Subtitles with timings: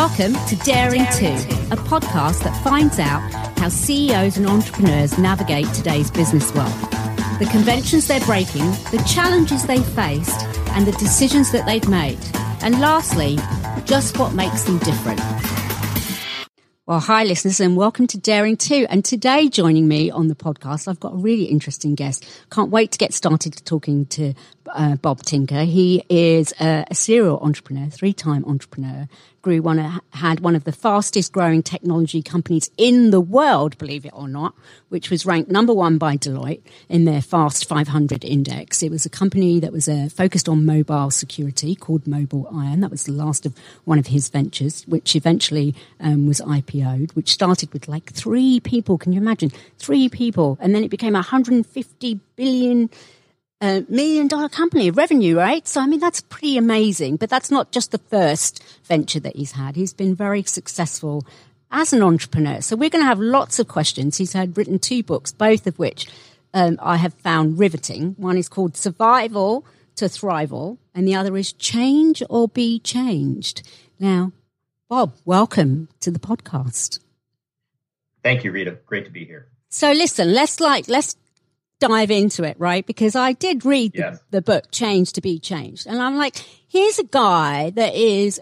[0.00, 3.20] Welcome to Daring, Two, a podcast that finds out
[3.58, 6.72] how CEOs and entrepreneurs navigate today's business world.
[7.38, 10.40] The conventions they're breaking, the challenges they faced,
[10.70, 12.18] and the decisions that they've made.
[12.62, 13.36] And lastly,
[13.84, 15.20] just what makes them different.
[16.86, 18.86] Well, hi, listeners, and welcome to Daring 2.
[18.88, 22.26] And today, joining me on the podcast, I've got a really interesting guest.
[22.50, 24.32] Can't wait to get started talking to
[24.74, 25.64] uh, Bob Tinker.
[25.64, 29.08] He is a, a serial entrepreneur, three time entrepreneur,
[29.42, 29.78] grew one,
[30.12, 34.54] had one of the fastest growing technology companies in the world, believe it or not,
[34.88, 38.82] which was ranked number one by Deloitte in their Fast 500 index.
[38.82, 42.80] It was a company that was uh, focused on mobile security called MobileIron.
[42.80, 47.32] That was the last of one of his ventures, which eventually um, was IPO'd, which
[47.32, 48.98] started with like three people.
[48.98, 49.50] Can you imagine?
[49.78, 50.58] Three people.
[50.60, 52.90] And then it became 150 billion
[53.60, 55.66] a million dollar company revenue, right?
[55.66, 57.16] So, I mean, that's pretty amazing.
[57.16, 59.76] But that's not just the first venture that he's had.
[59.76, 61.26] He's been very successful
[61.70, 62.60] as an entrepreneur.
[62.60, 64.16] So we're going to have lots of questions.
[64.16, 66.08] He's had written two books, both of which
[66.52, 68.14] um, I have found riveting.
[68.18, 69.64] One is called Survival
[69.96, 73.62] to Thrival, and the other is Change or Be Changed.
[73.98, 74.32] Now,
[74.88, 77.00] Bob, welcome to the podcast.
[78.22, 78.78] Thank you, Rita.
[78.86, 79.46] Great to be here.
[79.68, 81.16] So listen, let's like let's
[81.80, 82.86] dive into it, right?
[82.86, 84.20] Because I did read yes.
[84.30, 85.86] the, the book Change to Be Changed.
[85.86, 86.36] And I'm like,
[86.68, 88.40] here's a guy that is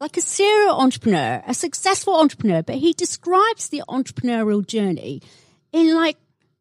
[0.00, 5.22] like a serial entrepreneur, a successful entrepreneur, but he describes the entrepreneurial journey
[5.72, 6.16] in like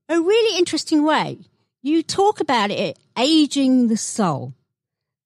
[0.09, 1.39] a really interesting way.
[1.81, 4.53] You talk about it aging the soul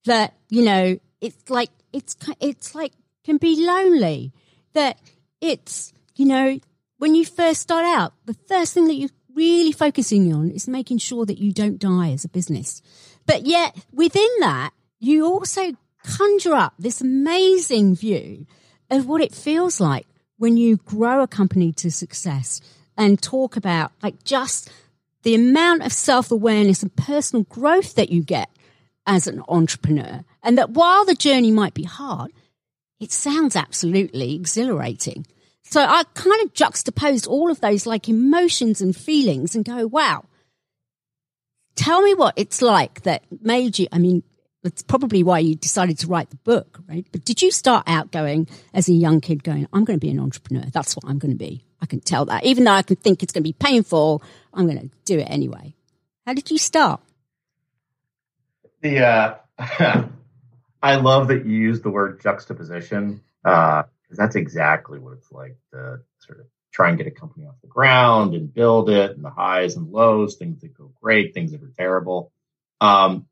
[0.06, 4.32] that, you know, it's like, it's, it's like can be lonely
[4.74, 4.98] that
[5.42, 6.60] it's, you know,
[6.98, 10.98] when you first start out, the first thing that you really focusing on is making
[10.98, 12.82] sure that you don't die as a business.
[13.26, 18.48] But yet within that, you also conjure up this amazing view
[18.90, 22.62] of what it feels like when you grow a company to success
[22.98, 24.72] and talk about like just
[25.24, 28.50] the amount of self awareness and personal growth that you get
[29.06, 30.24] as an entrepreneur.
[30.42, 32.32] And that while the journey might be hard,
[33.00, 35.26] it sounds absolutely exhilarating.
[35.70, 40.24] So I kind of juxtaposed all of those like emotions and feelings and go, wow,
[41.76, 44.24] tell me what it's like that made you, I mean,
[44.64, 47.06] that's probably why you decided to write the book, right?
[47.12, 50.10] But did you start out going as a young kid going, I'm going to be
[50.10, 50.64] an entrepreneur.
[50.72, 51.66] That's what I'm going to be.
[51.82, 52.46] I can tell that.
[52.46, 54.24] Even though I can think it's going to be painful,
[54.54, 55.76] I'm going to do it anyway.
[56.26, 57.02] How did you start?
[58.82, 59.36] The, uh,
[60.82, 63.22] I love that you use the word juxtaposition.
[63.44, 67.46] Uh, because that's exactly what it's like to sort of try and get a company
[67.46, 71.34] off the ground and build it and the highs and lows, things that go great,
[71.34, 72.32] things that are terrible.
[72.80, 73.26] Um,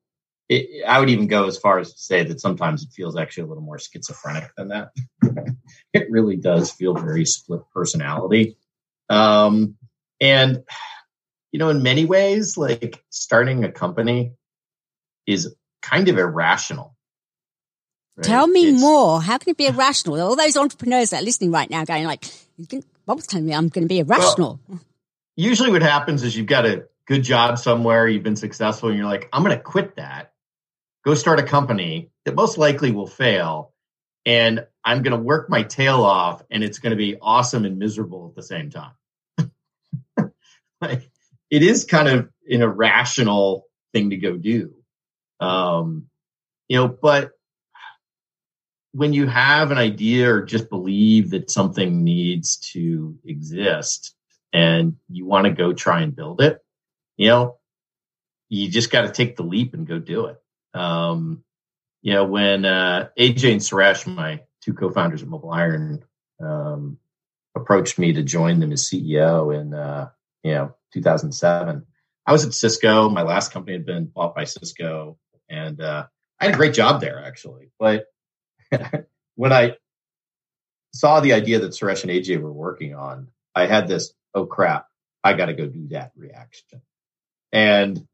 [0.49, 3.43] it, I would even go as far as to say that sometimes it feels actually
[3.43, 4.89] a little more schizophrenic than that.
[5.93, 8.57] it really does feel very split personality.
[9.09, 9.75] Um,
[10.19, 10.63] and,
[11.51, 14.33] you know, in many ways, like starting a company
[15.25, 16.94] is kind of irrational
[18.17, 18.25] Right?
[18.25, 19.21] Tell me it's, more.
[19.21, 20.21] How can it be irrational?
[20.21, 22.25] All those entrepreneurs that are listening right now going like,
[22.57, 24.59] you can, Bob's telling me I'm going to be irrational.
[24.67, 24.79] Well,
[25.35, 29.07] usually what happens is you've got a good job somewhere, you've been successful, and you're
[29.07, 30.33] like, I'm going to quit that,
[31.03, 33.73] go start a company that most likely will fail.
[34.25, 37.77] And I'm going to work my tail off and it's going to be awesome and
[37.77, 38.93] miserable at the same time.
[40.81, 41.09] like,
[41.51, 44.73] it is kind of an irrational thing to go do.
[45.39, 46.07] Um,
[46.67, 47.33] you know, but
[48.95, 54.15] when you have an idea or just believe that something needs to exist
[54.53, 56.63] and you want to go try and build it,
[57.17, 57.57] you know,
[58.47, 60.37] you just got to take the leap and go do it.
[60.73, 61.43] Um,
[62.03, 66.03] you know, when uh, AJ and Suresh, my two co-founders of MobileIron,
[66.41, 66.97] um,
[67.53, 70.07] approached me to join them as CEO in uh,
[70.41, 71.85] you know 2007,
[72.25, 73.09] I was at Cisco.
[73.09, 75.17] My last company had been bought by Cisco,
[75.49, 76.05] and uh,
[76.39, 78.05] I had a great job there actually, but
[79.35, 79.75] when I
[80.93, 84.87] saw the idea that Suresh and AJ were working on, I had this, oh crap,
[85.23, 86.81] I got to go do that reaction.
[87.51, 88.07] And,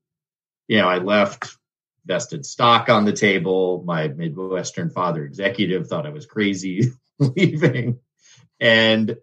[0.67, 1.57] you know, I left
[2.05, 3.83] vested stock on the table.
[3.85, 7.99] My Midwestern father executive thought I was crazy leaving.
[8.59, 9.17] And,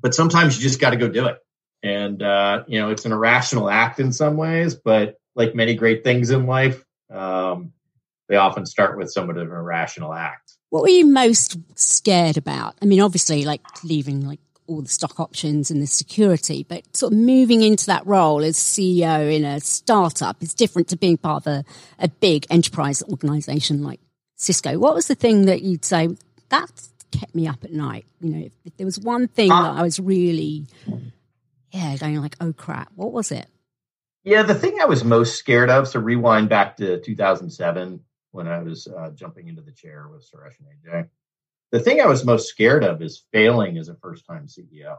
[0.00, 1.38] but sometimes you just got to go do it.
[1.82, 6.02] And, uh, you know, it's an irrational act in some ways, but like many great
[6.02, 7.72] things in life, um,
[8.28, 10.52] they often start with somewhat of an irrational act.
[10.70, 12.76] What were you most scared about?
[12.82, 17.12] I mean, obviously, like leaving like all the stock options and the security, but sort
[17.12, 21.46] of moving into that role as CEO in a startup is different to being part
[21.46, 21.64] of a,
[21.98, 24.00] a big enterprise organization like
[24.36, 24.78] Cisco.
[24.78, 26.08] What was the thing that you'd say
[26.50, 26.70] that
[27.10, 28.06] kept me up at night.
[28.20, 30.66] You know, if, if there was one thing uh, that I was really,
[31.72, 33.46] yeah, going like, oh crap, what was it?
[34.24, 35.88] Yeah, the thing I was most scared of.
[35.88, 38.00] So rewind back to 2007
[38.38, 41.08] when I was uh, jumping into the chair with Suresh and AJ.
[41.72, 44.96] The thing I was most scared of is failing as a first time CEO,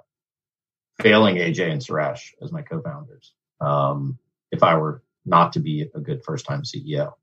[1.01, 3.33] failing AJ and Suresh as my co-founders.
[3.61, 4.19] Um,
[4.51, 7.13] if I were not to be a good first time CEO,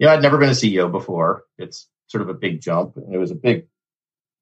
[0.00, 1.44] you know, I'd never been a CEO before.
[1.58, 3.68] It's sort of a big jump, and it was a big,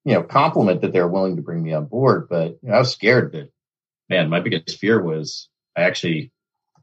[0.05, 2.29] you know, compliment that they're willing to bring me on board.
[2.29, 3.51] But you know, I was scared that,
[4.09, 6.31] man, my biggest fear was I actually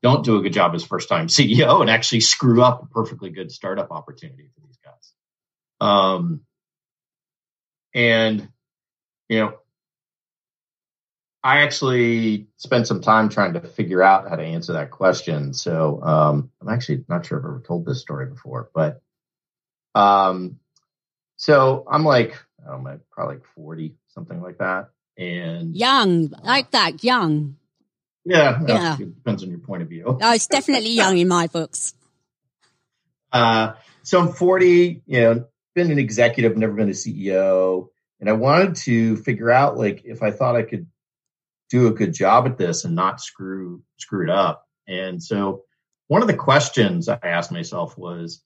[0.03, 3.31] don't do a good job as first time CEO and actually screw up a perfectly
[3.31, 5.13] good startup opportunity for these guys.
[5.81, 6.41] Um,
[7.95, 8.49] and
[9.29, 9.55] you know,
[11.45, 15.55] I actually spent some time trying to figure out how to answer that question.
[15.55, 19.01] So um, I'm actually not sure if I've ever told this story before, but
[19.95, 20.59] um,
[21.37, 22.37] so I'm like,
[22.69, 24.91] oh my, probably like 40, something like that.
[25.19, 27.57] And young, like that, young.
[28.25, 28.95] Yeah, yeah.
[28.95, 30.17] It depends on your point of view.
[30.21, 31.95] No, it's definitely young in my books.
[33.35, 33.73] Uh,
[34.03, 37.89] so I'm 40, you know, been an executive, never been a CEO.
[38.21, 40.87] And I wanted to figure out like if I thought I could
[41.71, 44.69] do a good job at this and not screw screw it up.
[44.87, 45.63] And so
[46.09, 48.43] one of the questions I asked myself was,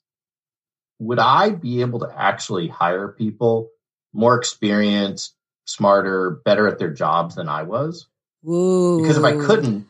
[1.00, 3.70] would I be able to actually hire people
[4.12, 5.34] more experienced,
[5.64, 8.06] smarter, better at their jobs than I was?
[8.43, 9.87] Because if I couldn't,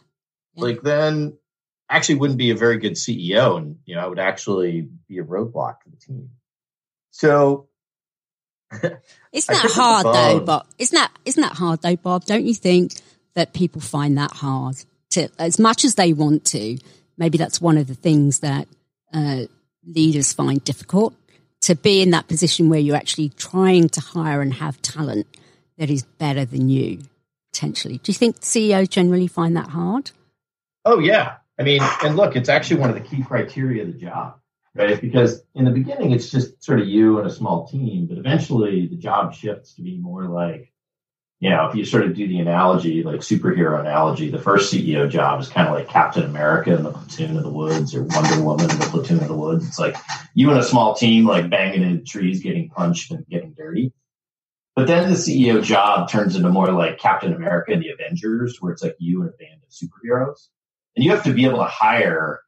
[0.57, 1.37] like then
[1.89, 5.25] actually wouldn't be a very good CEO and you know I would actually be a
[5.25, 6.31] roadblock to the team.
[7.11, 7.69] So
[8.73, 8.93] Isn't
[9.33, 10.67] that hard though, Bob?
[10.79, 12.25] Isn't that isn't that hard though, Bob?
[12.25, 12.93] Don't you think
[13.35, 14.77] that people find that hard
[15.11, 16.79] to as much as they want to?
[17.19, 18.69] Maybe that's one of the things that
[19.13, 19.43] uh,
[19.87, 21.15] leaders find difficult
[21.63, 25.27] to be in that position where you're actually trying to hire and have talent
[25.79, 27.01] that is better than you
[27.57, 27.99] potentially.
[28.03, 30.11] Do you think CEOs generally find that hard?
[30.85, 31.37] Oh yeah.
[31.59, 34.39] I mean, and look, it's actually one of the key criteria of the job,
[34.75, 35.01] right?
[35.01, 38.87] Because in the beginning, it's just sort of you and a small team, but eventually
[38.89, 40.71] the job shifts to be more like
[41.39, 45.09] you know, if you sort of do the analogy, like superhero analogy, the first CEO
[45.09, 48.43] job is kind of like Captain America in the platoon of the woods or Wonder
[48.43, 49.69] Woman in the platoon of the woods.
[49.69, 49.97] It's like
[50.33, 53.93] you and a small team like banging into trees, getting punched and getting dirty.
[54.77, 58.73] But then the CEO job turns into more like Captain America and the Avengers, where
[58.73, 60.49] it's like you and a band of superheroes.
[60.95, 62.41] And you have to be able to hire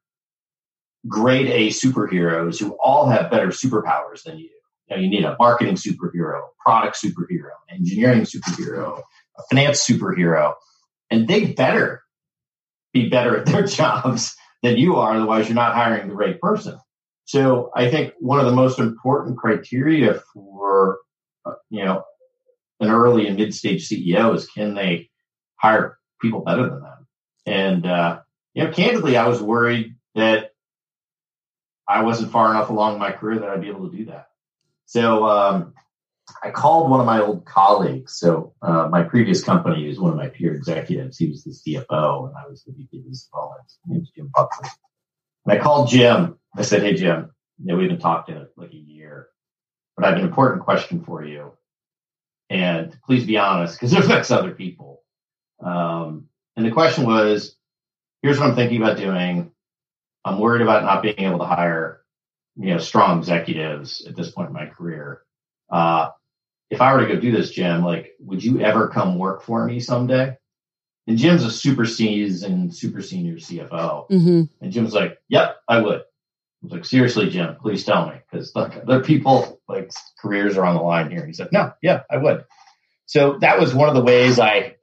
[1.08, 4.50] grade A superheroes who all have better superpowers than you
[4.90, 9.02] you, you need a marketing superhero, product superhero, engineering superhero,
[9.38, 10.54] a finance superhero,
[11.10, 12.02] and they better
[12.92, 15.16] be better at their jobs than you are.
[15.16, 16.78] Otherwise, you're not hiring the right person.
[17.24, 20.98] So I think one of the most important criteria for,
[21.44, 22.02] uh, you know,
[22.80, 25.10] an early and mid stage CEO is can they
[25.56, 27.06] hire people better than them?
[27.46, 28.20] And, uh,
[28.54, 30.52] you know, candidly, I was worried that
[31.88, 34.28] I wasn't far enough along in my career that I'd be able to do that.
[34.84, 35.74] So um,
[36.42, 38.14] I called one of my old colleagues.
[38.18, 41.18] So uh, my previous company was one of my peer executives.
[41.18, 43.64] He was the CFO, and I was the VP of development.
[43.66, 44.68] His name was Jim Buckley.
[45.46, 46.38] And I called Jim.
[46.56, 49.28] I said, "Hey, Jim, you know, we haven't talked in like a year,
[49.96, 51.52] but I have an important question for you,
[52.50, 55.02] and please be honest because it affects other people."
[55.60, 57.56] Um, and the question was,
[58.22, 59.52] "Here's what I'm thinking about doing.
[60.24, 61.98] I'm worried about not being able to hire
[62.58, 65.22] you know, strong executives at this point in my career.
[65.70, 66.10] Uh,
[66.70, 69.64] if I were to go do this, Jim, like, would you ever come work for
[69.64, 70.36] me someday?
[71.06, 74.10] And Jim's a super seasoned, super senior CFO.
[74.10, 74.42] Mm-hmm.
[74.60, 76.02] And Jim's like, yep, I would.
[76.62, 78.16] I was like, seriously, Jim, please tell me.
[78.32, 81.24] Cause look, are people like careers are on the line here.
[81.24, 82.44] He's like, no, yeah, I would.
[83.06, 84.76] So that was one of the ways I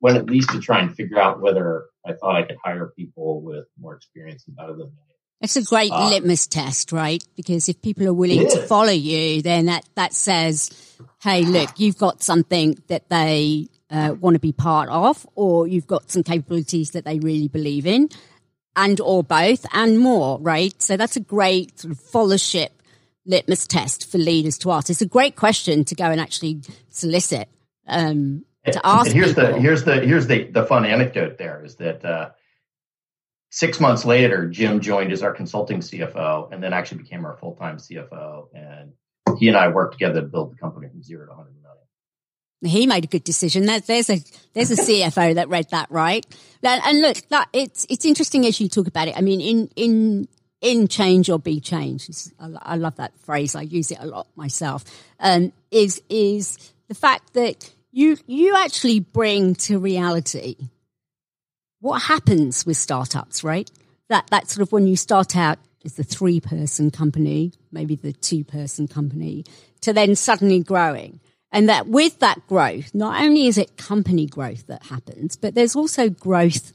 [0.00, 3.42] went at least to try and figure out whether I thought I could hire people
[3.42, 5.10] with more experience and better than me
[5.40, 7.24] it's a great uh, litmus test, right?
[7.34, 11.96] Because if people are willing to follow you, then that, that says, hey, look, you've
[11.96, 16.90] got something that they uh, want to be part of, or you've got some capabilities
[16.90, 18.10] that they really believe in,
[18.76, 20.80] and or both, and more, right?
[20.82, 22.70] So that's a great sort of followership
[23.26, 24.90] litmus test for leaders to ask.
[24.90, 27.48] It's a great question to go and actually solicit.
[27.86, 29.06] Um, to ask.
[29.06, 29.54] And here's people.
[29.54, 31.38] the here's the here's the the fun anecdote.
[31.38, 32.30] There is that uh,
[33.50, 37.54] six months later, Jim joined as our consulting CFO and then actually became our full
[37.54, 38.48] time CFO.
[38.54, 38.92] And
[39.38, 41.59] he and I worked together to build the company from zero to 100 million.
[42.62, 43.66] He made a good decision.
[43.66, 46.26] There's a there's a CFO that read that right.
[46.62, 49.16] And look, that it's it's interesting as you talk about it.
[49.16, 50.28] I mean, in in
[50.60, 52.32] in change or be changed.
[52.38, 53.54] I love that phrase.
[53.54, 54.84] I use it a lot myself.
[55.18, 60.56] Um, is is the fact that you you actually bring to reality
[61.80, 63.70] what happens with startups, right?
[64.08, 68.12] That that sort of when you start out as the three person company, maybe the
[68.12, 69.44] two person company,
[69.80, 71.20] to then suddenly growing.
[71.52, 75.74] And that with that growth, not only is it company growth that happens, but there's
[75.74, 76.72] also growth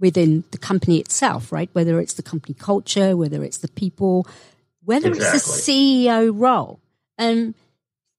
[0.00, 1.70] within the company itself, right?
[1.72, 4.26] Whether it's the company culture, whether it's the people,
[4.84, 5.36] whether exactly.
[5.36, 5.72] it's the
[6.06, 6.80] CEO role.
[7.16, 7.54] And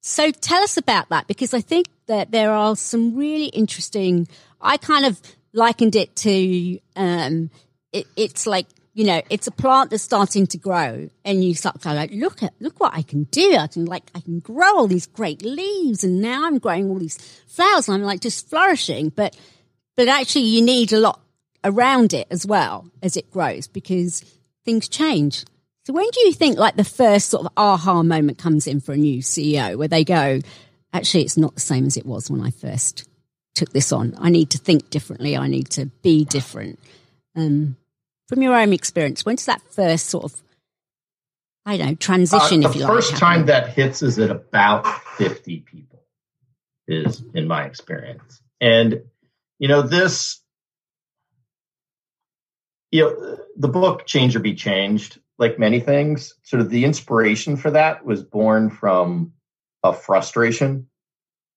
[0.02, 4.28] so tell us about that because I think that there are some really interesting,
[4.62, 5.20] I kind of
[5.54, 7.52] likened it to, um,
[7.92, 8.68] it, it's like
[8.98, 12.42] you know, it's a plant that's starting to grow and you start to like, look
[12.42, 13.56] at, look what I can do.
[13.56, 16.98] I can like, I can grow all these great leaves and now I'm growing all
[16.98, 19.10] these flowers and I'm like just flourishing.
[19.10, 19.38] But,
[19.96, 21.22] but actually you need a lot
[21.64, 24.22] around it as well as it grows because
[24.66, 25.46] things change.
[25.86, 28.94] So when do you think like the first sort of aha moment comes in for
[28.94, 30.40] a new CEO where they go,
[30.92, 33.08] actually, it's not the same as it was when I first
[33.54, 34.16] took this on.
[34.18, 35.38] I need to think differently.
[35.38, 36.80] I need to be different.
[37.36, 37.78] Um,
[38.28, 40.44] from your own experience, when does that first sort of,
[41.66, 42.66] I don't know, transition?
[42.66, 44.86] Uh, the first like, time that hits is at about
[45.18, 46.04] 50 people,
[46.88, 48.42] is in my experience.
[48.60, 49.02] And,
[49.60, 50.42] you know, this,
[52.92, 57.56] you know, the book Change or Be Changed, like many things, sort of the inspiration
[57.58, 59.34] for that was born from
[59.84, 60.88] a frustration,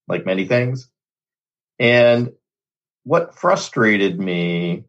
[0.07, 0.89] like many things.
[1.79, 2.33] And
[3.05, 4.85] what frustrated me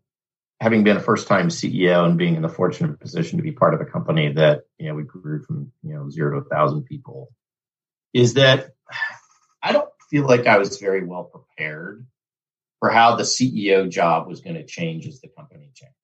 [0.62, 3.74] having been a first time CEO and being in the fortunate position to be part
[3.74, 6.84] of a company that, you know, we grew from, you know, zero to a thousand
[6.84, 7.32] people
[8.14, 8.70] is that
[9.64, 12.06] I don't feel like I was very well prepared
[12.80, 15.96] for how the CEO job was going to change as the company changed.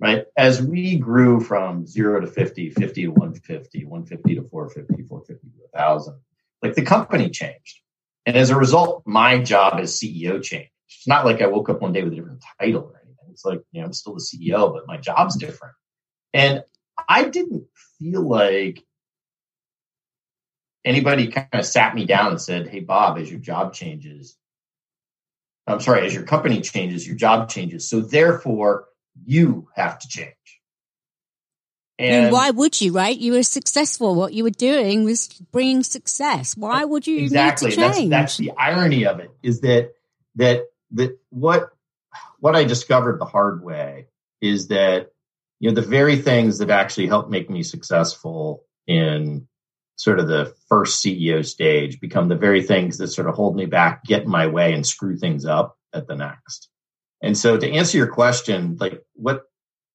[0.00, 0.24] Right.
[0.36, 5.62] As we grew from zero to 50, 50 to 150, 150 to 450, 450 to
[5.72, 6.20] 1000,
[6.62, 7.80] like the company changed.
[8.24, 10.70] And as a result, my job as CEO changed.
[10.86, 12.94] It's not like I woke up one day with a different title
[13.38, 15.76] it's like, you know, I'm still the CEO, but my job's different.
[16.34, 16.64] And
[17.08, 17.66] I didn't
[18.00, 18.84] feel like
[20.84, 24.36] anybody kind of sat me down and said, Hey, Bob, as your job changes,
[25.68, 27.88] I'm sorry, as your company changes, your job changes.
[27.88, 28.86] So therefore,
[29.24, 30.34] you have to change.
[31.96, 33.16] And, and, why would you, right?
[33.16, 34.16] You were successful.
[34.16, 36.56] What you were doing was bringing success.
[36.56, 37.76] Why would you exactly?
[37.76, 39.92] That's, that's the irony of it is that
[40.36, 41.70] that that what
[42.40, 44.06] what I discovered the hard way
[44.40, 45.12] is that
[45.60, 49.48] you know the very things that actually helped make me successful in
[49.96, 53.66] sort of the first CEO stage become the very things that sort of hold me
[53.66, 56.68] back, get in my way, and screw things up at the next.
[57.20, 59.42] And so, to answer your question, like what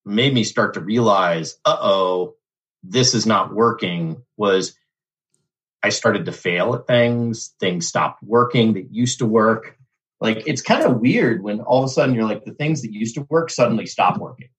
[0.06, 2.36] made me start to realize, uh oh,
[2.84, 4.76] this is not working was
[5.82, 7.54] I started to fail at things.
[7.60, 9.78] Things stopped working that used to work
[10.24, 12.92] like it's kind of weird when all of a sudden you're like the things that
[12.92, 14.50] used to work suddenly stop working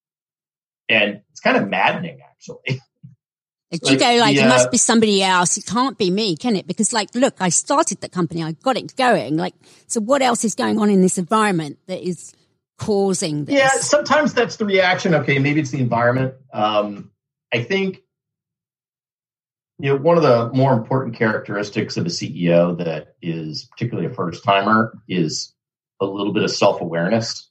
[0.88, 2.80] and it's kind of maddening actually
[3.72, 5.56] like, you go like, it must be somebody else.
[5.56, 6.66] It can't be me, can it?
[6.66, 8.42] Because like, look, I started the company.
[8.42, 9.36] I got it going.
[9.36, 9.54] Like,
[9.86, 12.34] so what else is going on in this environment that is
[12.78, 13.56] causing this?
[13.56, 13.70] Yeah.
[13.80, 15.14] Sometimes that's the reaction.
[15.14, 15.38] Okay.
[15.38, 16.34] Maybe it's the environment.
[16.52, 17.10] Um,
[17.52, 18.02] I think
[19.78, 24.14] you know, one of the more important characteristics of a CEO that is particularly a
[24.14, 25.53] first timer is
[26.04, 27.50] a little bit of self awareness.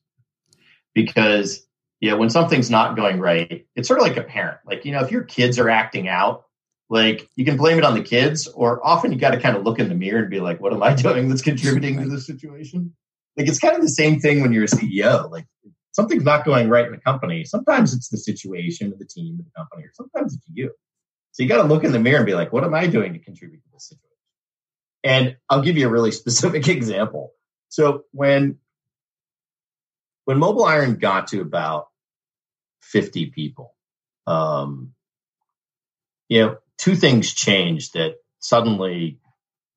[0.93, 1.65] Because,
[1.99, 4.59] yeah, when something's not going right, it's sort of like a parent.
[4.65, 6.45] Like, you know, if your kids are acting out,
[6.89, 9.63] like you can blame it on the kids, or often you got to kind of
[9.63, 12.27] look in the mirror and be like, what am I doing that's contributing to this
[12.27, 12.95] situation?
[13.35, 15.31] Like, it's kind of the same thing when you're a CEO.
[15.31, 15.47] Like,
[15.93, 17.45] something's not going right in the company.
[17.45, 20.71] Sometimes it's the situation of the team, of the company, or sometimes it's you.
[21.31, 23.13] So you got to look in the mirror and be like, what am I doing
[23.13, 24.09] to contribute to this situation?
[25.03, 27.31] And I'll give you a really specific example.
[27.73, 28.59] So when
[30.25, 31.87] when Mobile Iron got to about
[32.81, 33.73] 50 people,
[34.27, 34.93] um,
[36.29, 39.17] you know, two things changed that suddenly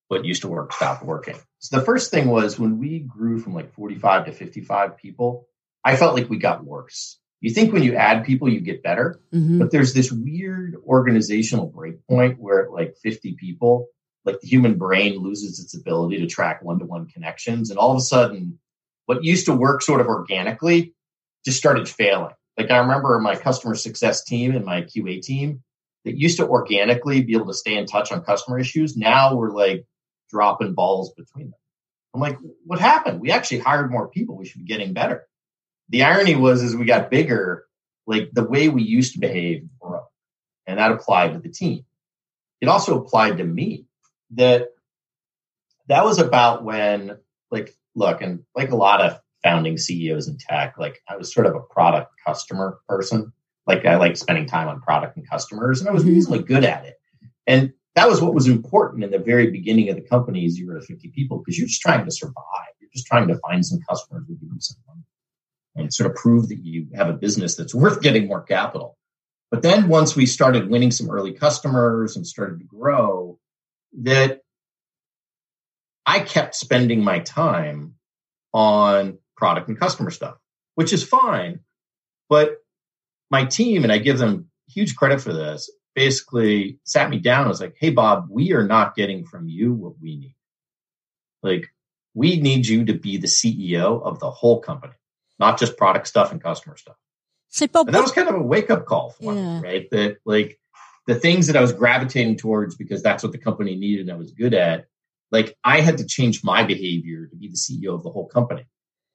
[0.09, 1.37] what used to work stopped working.
[1.59, 5.49] So the first thing was when we grew from like 45 to 55 people,
[5.83, 9.21] I felt like we got worse you think when you add people you get better
[9.33, 9.59] mm-hmm.
[9.59, 13.89] but there's this weird organizational breakpoint where at like 50 people
[14.27, 18.03] like the human brain loses its ability to track one-to-one connections and all of a
[18.03, 18.59] sudden
[19.07, 20.93] what used to work sort of organically
[21.45, 22.35] just started failing.
[22.59, 25.63] Like i remember my customer success team and my qa team
[26.05, 28.97] that used to organically be able to stay in touch on customer issues.
[28.97, 29.87] Now we're like
[30.31, 31.61] dropping balls between them.
[32.13, 33.21] I'm like what happened?
[33.21, 34.37] We actually hired more people.
[34.37, 35.27] We should be getting better.
[35.89, 37.65] The irony was as we got bigger,
[38.09, 40.09] like the way we used to behave broke.
[40.67, 41.85] And that applied to the team.
[42.61, 43.87] It also applied to me
[44.31, 44.69] that
[45.89, 47.19] that was about when,
[47.51, 51.47] like, look, and like a lot of founding CEOs in tech, like I was sort
[51.47, 53.33] of a product customer person.
[53.67, 56.13] Like I like spending time on product and customers, and I was mm-hmm.
[56.13, 56.97] reasonably good at it.
[57.47, 60.79] And that was what was important in the very beginning of the company, is zero
[60.79, 62.75] to 50 people, because you're just trying to survive.
[62.81, 65.03] You're just trying to find some customers who give you some money
[65.77, 68.97] and sort of prove that you have a business that's worth getting more capital.
[69.51, 73.39] But then once we started winning some early customers and started to grow,
[74.03, 74.41] that
[76.05, 77.95] I kept spending my time
[78.53, 80.37] on product and customer stuff,
[80.75, 81.61] which is fine.
[82.29, 82.57] But
[83.31, 87.49] my team, and I give them huge credit for this, basically sat me down and
[87.49, 90.37] was like, Hey, Bob, we are not getting from you what we need.
[91.43, 91.69] Like,
[92.15, 94.95] we need you to be the CEO of the whole company,
[95.39, 96.97] not just product stuff and customer stuff.
[97.49, 99.61] So, Bob, and that was kind of a wake up call for yeah.
[99.61, 99.91] me, right?
[99.91, 100.59] That like
[101.07, 104.17] the things that I was gravitating towards because that's what the company needed and I
[104.17, 104.87] was good at,
[105.31, 108.67] like I had to change my behavior to be the CEO of the whole company.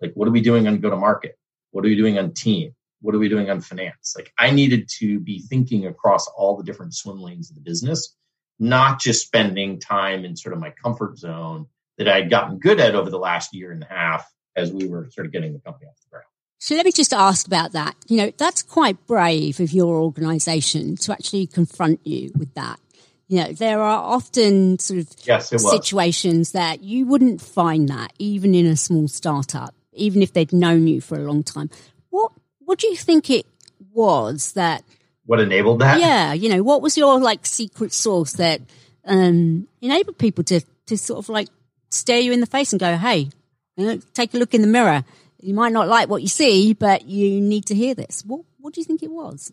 [0.01, 1.37] Like, what are we doing on go to market?
[1.71, 2.73] What are we doing on team?
[3.01, 4.13] What are we doing on finance?
[4.15, 8.15] Like, I needed to be thinking across all the different swim lanes of the business,
[8.59, 11.67] not just spending time in sort of my comfort zone
[11.97, 14.87] that I had gotten good at over the last year and a half as we
[14.87, 16.25] were sort of getting the company off the ground.
[16.61, 17.95] So let me just ask about that.
[18.07, 22.79] You know, that's quite brave of your organization to actually confront you with that.
[23.27, 28.53] You know, there are often sort of yes, situations that you wouldn't find that even
[28.53, 31.69] in a small startup even if they'd known you for a long time.
[32.09, 33.45] What what do you think it
[33.93, 34.83] was that
[35.25, 35.99] what enabled that?
[35.99, 38.61] Yeah, you know, what was your like secret sauce that
[39.05, 41.47] um, enabled people to to sort of like
[41.89, 43.29] stare you in the face and go, "Hey,
[43.77, 45.03] you know, take a look in the mirror.
[45.43, 48.73] You might not like what you see, but you need to hear this." What what
[48.73, 49.51] do you think it was?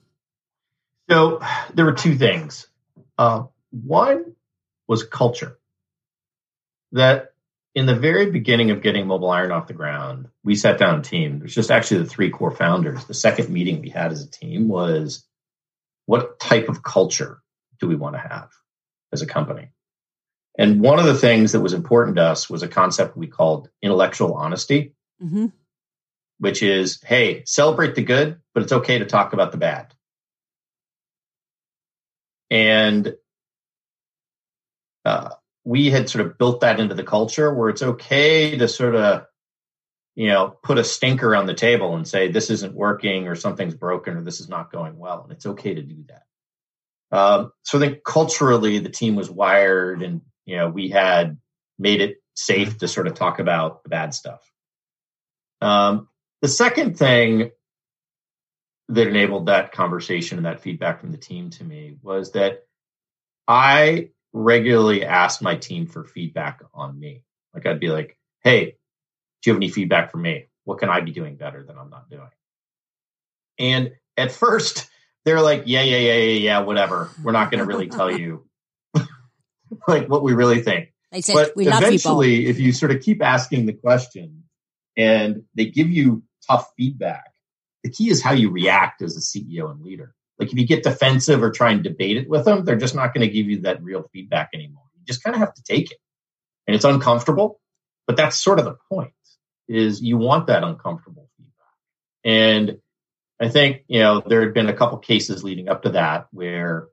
[1.10, 1.40] So
[1.74, 2.66] there were two things.
[3.16, 4.34] Uh, one
[4.86, 5.58] was culture.
[6.92, 7.32] That
[7.74, 11.02] in the very beginning of getting Mobile Iron off the ground, we sat down a
[11.02, 11.38] team.
[11.38, 13.04] There's just actually the three core founders.
[13.04, 15.24] The second meeting we had as a team was
[16.06, 17.40] what type of culture
[17.78, 18.48] do we want to have
[19.12, 19.68] as a company?
[20.58, 23.68] And one of the things that was important to us was a concept we called
[23.80, 25.46] intellectual honesty, mm-hmm.
[26.38, 29.92] Which is hey, celebrate the good, but it's okay to talk about the bad.
[32.50, 33.14] And
[35.04, 35.30] uh,
[35.64, 39.26] we had sort of built that into the culture where it's okay to sort of
[40.14, 43.74] you know put a stinker on the table and say this isn't working or something's
[43.74, 47.78] broken or this is not going well and it's okay to do that um, so
[47.78, 51.38] i think culturally the team was wired and you know we had
[51.78, 54.40] made it safe to sort of talk about the bad stuff
[55.60, 56.08] um,
[56.42, 57.50] the second thing
[58.88, 62.64] that enabled that conversation and that feedback from the team to me was that
[63.46, 67.22] i regularly asked my team for feedback on me.
[67.54, 68.76] Like I'd be like, hey,
[69.42, 70.46] do you have any feedback for me?
[70.64, 72.28] What can I be doing better than I'm not doing?
[73.58, 74.88] And at first,
[75.24, 77.10] they're like, yeah, yeah, yeah, yeah, yeah, whatever.
[77.22, 78.46] We're not going to really tell you
[79.88, 80.92] like what we really think.
[81.10, 84.44] They said, but eventually, if you sort of keep asking the question
[84.96, 87.32] and they give you tough feedback,
[87.84, 90.14] the key is how you react as a CEO and leader.
[90.38, 93.12] Like if you get defensive or try and debate it with them, they're just not
[93.12, 94.84] going to give you that real feedback anymore.
[94.96, 95.98] You just kind of have to take it.
[96.66, 97.60] And it's uncomfortable,
[98.06, 99.12] but that's sort of the point
[99.68, 101.52] is you want that uncomfortable feedback.
[102.24, 102.78] And
[103.40, 106.88] I think, you know, there had been a couple cases leading up to that where,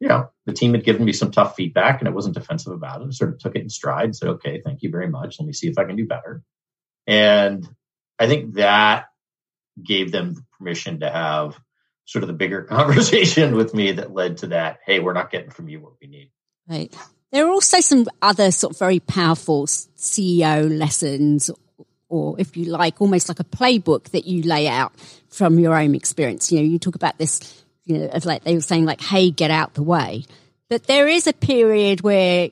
[0.00, 3.02] you know, the team had given me some tough feedback and it wasn't defensive about
[3.02, 3.08] it.
[3.08, 5.38] I sort of took it in stride and said, okay, thank you very much.
[5.38, 6.42] Let me see if I can do better.
[7.06, 7.68] And
[8.22, 9.06] I think that
[9.82, 11.58] gave them the permission to have
[12.04, 14.78] sort of the bigger conversation with me that led to that.
[14.86, 16.30] Hey, we're not getting from you what we need.
[16.68, 16.94] Right.
[17.32, 21.50] There are also some other sort of very powerful CEO lessons,
[22.08, 24.92] or if you like, almost like a playbook that you lay out
[25.28, 26.52] from your own experience.
[26.52, 29.32] You know, you talk about this, you know, of like they were saying, like, hey,
[29.32, 30.26] get out the way.
[30.68, 32.50] But there is a period where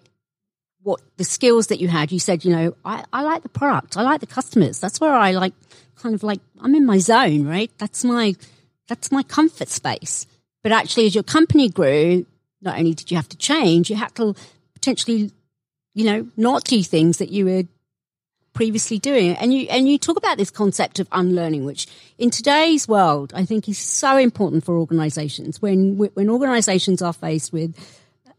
[0.91, 3.97] what the skills that you had, you said, you know, I, I like the product,
[3.97, 4.81] I like the customers.
[4.81, 5.55] That's where I like
[5.97, 7.71] kind of like, I'm in my zone, right?
[7.79, 8.35] That's my,
[8.89, 10.27] that's my comfort space.
[10.63, 12.27] But actually, as your company grew,
[12.61, 14.35] not only did you have to change, you had to
[14.75, 15.31] potentially,
[15.95, 17.65] you know, not do things that you were
[18.53, 19.37] previously doing.
[19.37, 21.87] And you and you talk about this concept of unlearning, which
[22.19, 25.63] in today's world, I think is so important for organizations.
[25.63, 27.75] When when organizations are faced with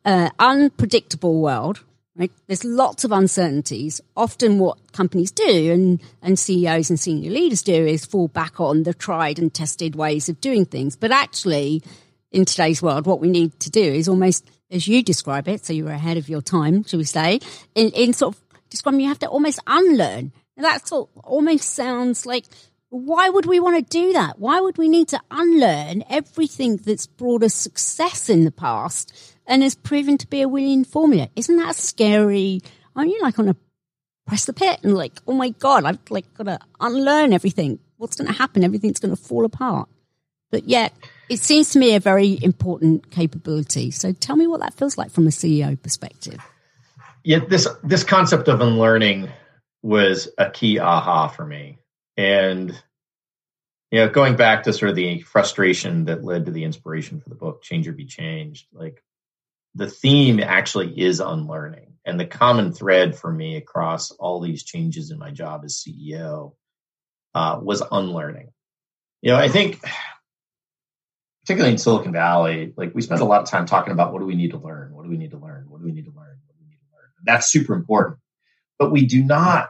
[0.06, 1.84] an unpredictable world,
[2.16, 2.32] right?
[2.48, 4.02] There's lots of uncertainties.
[4.16, 8.84] Often what companies do and, and CEOs and senior leaders do is fall back on
[8.84, 10.96] the tried and tested ways of doing things.
[10.96, 11.82] But actually,
[12.32, 15.74] in today's world, what we need to do is almost, as you describe it, so
[15.74, 17.40] you're ahead of your time, shall we say,
[17.76, 20.32] in, in sort of describing, you have to almost unlearn.
[20.58, 22.46] And that sort of almost sounds like,
[22.90, 24.38] why would we want to do that?
[24.38, 29.64] Why would we need to unlearn everything that's brought us success in the past and
[29.64, 31.30] has proven to be a winning formula.
[31.36, 32.62] Isn't that scary?
[32.96, 33.56] Aren't you like on a
[34.28, 37.80] press the pit and like, oh my God, I've like got to unlearn everything.
[37.98, 38.64] What's going to happen?
[38.64, 39.90] Everything's going to fall apart.
[40.52, 40.94] But yet
[41.30, 43.92] it seems to me a very important capability.
[43.92, 46.40] So tell me what that feels like from a CEO perspective.
[47.24, 49.30] Yeah, this, this concept of unlearning
[49.82, 51.80] was a key aha for me.
[52.18, 52.72] And
[53.92, 57.30] you know, going back to sort of the frustration that led to the inspiration for
[57.30, 59.04] the book, Change or Be Changed, like
[59.76, 61.88] the theme actually is unlearning.
[62.06, 66.54] And the common thread for me across all these changes in my job as CEO
[67.36, 68.52] uh, was unlearning.
[69.22, 69.80] You know, I think,
[71.44, 74.26] particularly in Silicon Valley, like we spend a lot of time talking about what do
[74.26, 74.94] we need to learn?
[74.94, 75.66] What do we need to learn?
[75.70, 76.40] What do we need to learn?
[76.48, 77.12] What do we need to learn?
[77.24, 78.18] That's super important.
[78.80, 79.70] But we do not,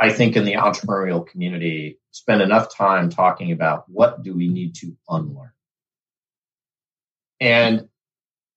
[0.00, 4.74] I think, in the entrepreneurial community, spend enough time talking about what do we need
[4.76, 5.52] to unlearn.
[7.40, 7.88] And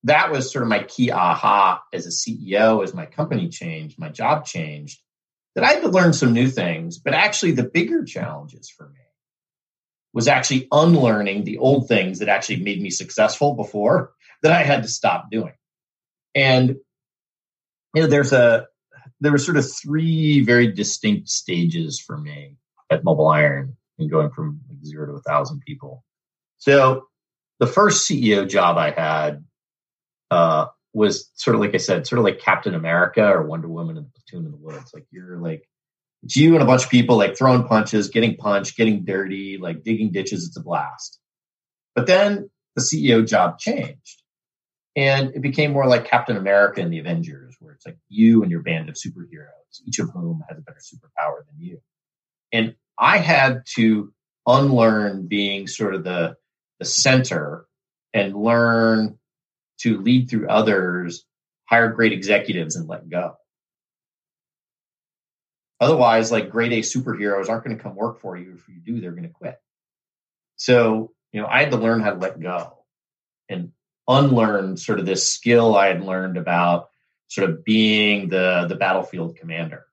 [0.04, 4.08] that was sort of my key aha as a CEO, as my company changed, my
[4.08, 5.00] job changed,
[5.54, 6.98] that I had to learn some new things.
[6.98, 8.98] But actually, the bigger challenges for me
[10.12, 14.12] was actually unlearning the old things that actually made me successful before
[14.42, 15.54] that I had to stop doing.
[16.34, 16.76] And
[17.94, 18.66] you know, there's a
[19.20, 22.56] there were sort of three very distinct stages for me
[22.90, 26.04] at Mobile Iron and going from zero to a thousand people.
[26.58, 27.06] So
[27.60, 29.44] the first CEO job I had
[30.32, 33.96] uh, was sort of like I said, sort of like Captain America or Wonder Woman
[33.96, 34.92] in the platoon in the woods.
[34.94, 35.68] Like you're like
[36.22, 39.82] it's you and a bunch of people like throwing punches, getting punched, getting dirty, like
[39.82, 40.46] digging ditches.
[40.46, 41.18] It's a blast.
[41.94, 44.22] But then the CEO job changed.
[44.94, 48.50] And it became more like Captain America and the Avengers, where it's like you and
[48.50, 51.80] your band of superheroes, each of whom has a better superpower than you.
[52.52, 54.12] And I had to
[54.46, 56.36] unlearn being sort of the
[56.78, 57.66] the center
[58.12, 59.18] and learn
[59.82, 61.24] to lead through others,
[61.64, 63.36] hire great executives, and let go.
[65.80, 68.54] Otherwise, like grade A superheroes aren't going to come work for you.
[68.54, 69.60] If you do, they're going to quit.
[70.56, 72.78] So, you know, I had to learn how to let go
[73.48, 73.72] and
[74.06, 76.90] unlearn sort of this skill I had learned about
[77.26, 79.86] sort of being the the battlefield commander.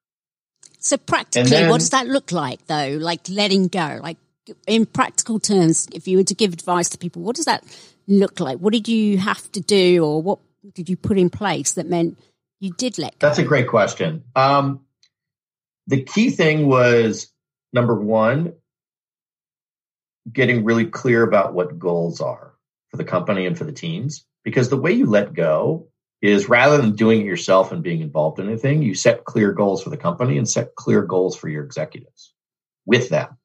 [0.80, 2.97] So practically, then, what does that look like though?
[2.99, 4.17] Like letting go, like
[4.67, 7.63] in practical terms, if you were to give advice to people, what does that
[8.10, 8.58] look like?
[8.58, 10.39] What did you have to do or what
[10.74, 12.19] did you put in place that meant
[12.60, 13.28] you did let go?
[13.28, 14.24] That's a great question.
[14.36, 14.82] Um,
[15.88, 17.32] the key thing was
[17.72, 18.54] number one,
[20.32, 22.54] getting really clear about what goals are
[22.89, 24.26] for the company and for the teams.
[24.43, 25.88] Because the way you let go
[26.22, 29.84] is rather than doing it yourself and being involved in anything, you set clear goals
[29.84, 32.34] for the company and set clear goals for your executives
[32.86, 33.38] with them.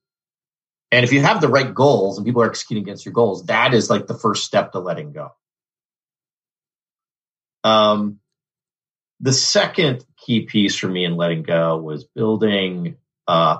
[0.90, 3.74] And if you have the right goals and people are executing against your goals, that
[3.74, 5.30] is like the first step to letting go.
[7.64, 8.20] Um,
[9.20, 13.58] the second key piece for me in letting go was building uh,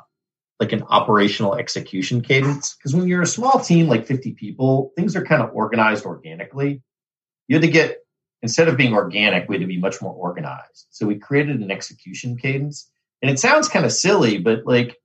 [0.60, 2.74] like an operational execution cadence.
[2.74, 6.82] Because when you're a small team, like 50 people, things are kind of organized organically.
[7.48, 7.98] You had to get,
[8.42, 10.86] instead of being organic, we had to be much more organized.
[10.90, 12.90] So we created an execution cadence.
[13.22, 14.96] And it sounds kind of silly, but like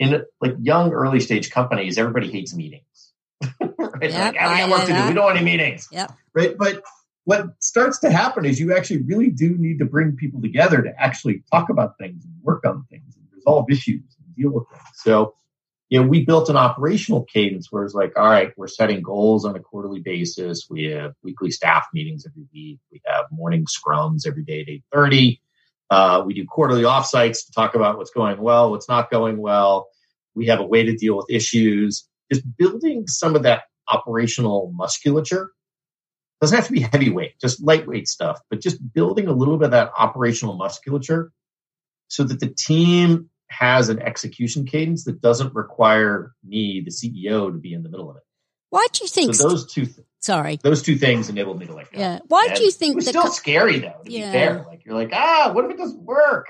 [0.00, 3.12] in like young early stage companies, everybody hates meetings.
[3.60, 4.10] right?
[4.10, 5.08] Yep, like, ah, we got work to do.
[5.08, 5.88] We don't want any meetings.
[5.92, 6.12] Yep.
[6.34, 6.58] Right.
[6.58, 6.82] But
[7.24, 10.90] what starts to happen is you actually really do need to bring people together to
[10.98, 14.82] actually talk about things and work on things and resolve issues and deal with things.
[14.94, 15.34] So,
[15.90, 19.44] you know, we built an operational cadence where it's like, all right, we're setting goals
[19.44, 20.66] on a quarterly basis.
[20.70, 22.78] We have weekly staff meetings every week.
[22.90, 25.42] We have morning scrums every day at 830.
[25.90, 29.88] Uh, we do quarterly offsites to talk about what's going well, what's not going well.
[30.34, 32.06] We have a way to deal with issues.
[32.32, 35.52] Just building some of that operational musculature
[36.40, 39.70] doesn't have to be heavyweight, just lightweight stuff, but just building a little bit of
[39.72, 41.32] that operational musculature
[42.08, 47.58] so that the team has an execution cadence that doesn't require me, the CEO, to
[47.58, 48.22] be in the middle of it.
[48.70, 49.48] Why do you think so?
[49.48, 51.90] Those two, th- sorry, those two things enabled me to like.
[51.92, 52.20] Yeah.
[52.28, 54.00] Why and do you think it was still co- scary though?
[54.04, 54.26] To yeah.
[54.26, 56.46] be fair, like you're like, ah, what if it doesn't work?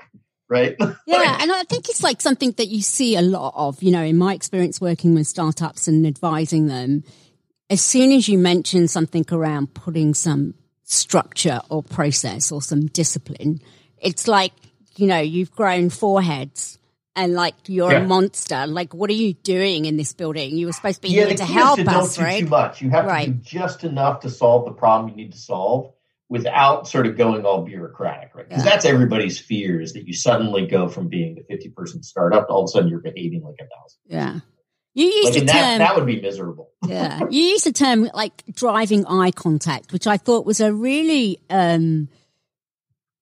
[0.47, 0.75] Right.
[1.07, 3.81] Yeah, like, and I think it's like something that you see a lot of.
[3.81, 7.03] You know, in my experience working with startups and advising them,
[7.69, 10.53] as soon as you mention something around putting some
[10.83, 13.61] structure or process or some discipline,
[13.97, 14.51] it's like,
[14.97, 16.77] you know, you've grown four heads
[17.15, 17.99] and like you're yeah.
[17.99, 18.65] a monster.
[18.67, 20.57] Like, what are you doing in this building?
[20.57, 22.39] You were supposed to be yeah, here to help to us, don't right?
[22.39, 22.81] Do too much.
[22.81, 23.25] You have right.
[23.25, 25.93] to do just enough to solve the problem you need to solve
[26.29, 28.47] without sort of going all bureaucratic, right?
[28.47, 28.71] Because yeah.
[28.71, 32.53] that's everybody's fear is that you suddenly go from being a 50 person startup to
[32.53, 33.99] all of a sudden you're behaving like a thousand.
[34.05, 34.39] Yeah.
[34.93, 36.69] You used like, a term that, that would be miserable.
[36.85, 37.19] yeah.
[37.29, 42.07] You used a term like driving eye contact, which I thought was a really um,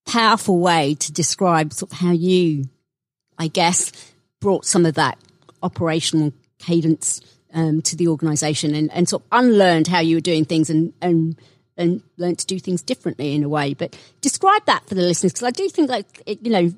[0.06, 2.66] powerful way to describe sort of how you
[3.40, 3.92] I guess,
[4.42, 5.18] brought some of that
[5.64, 7.22] operational cadence
[7.54, 10.94] um, to the organization and, and sort of unlearned how you were doing things and,
[11.02, 11.40] and,
[11.78, 13.74] and learned to do things differently in a way.
[13.74, 16.72] But describe that for the listeners, because I do think like, it, you know,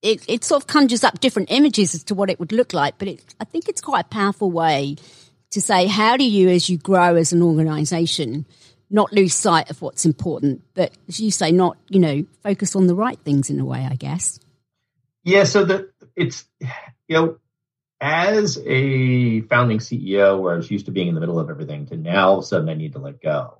[0.00, 2.98] it, it sort of conjures up different images as to what it would look like.
[2.98, 4.96] But it, I think it's quite a powerful way
[5.50, 8.46] to say, how do you, as you grow as an organization,
[8.90, 12.86] not lose sight of what's important, but as you say, not, you know, focus on
[12.86, 14.38] the right things in a way, I guess.
[15.24, 17.36] Yeah, so that it's you know,
[18.00, 21.86] as a founding CEO, where I was used to being in the middle of everything,
[21.86, 23.58] to now all of a sudden I need to let go.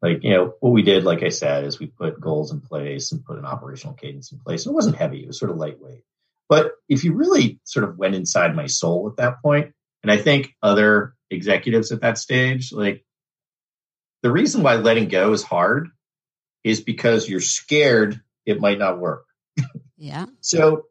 [0.00, 3.12] Like you know, what we did, like I said, is we put goals in place
[3.12, 4.64] and put an operational cadence in place.
[4.64, 6.04] And it wasn't heavy; it was sort of lightweight.
[6.48, 10.18] But if you really sort of went inside my soul at that point, and I
[10.18, 13.04] think other executives at that stage, like
[14.22, 15.88] the reason why letting go is hard
[16.62, 19.26] is because you're scared it might not work.
[19.96, 20.26] Yeah.
[20.40, 20.86] so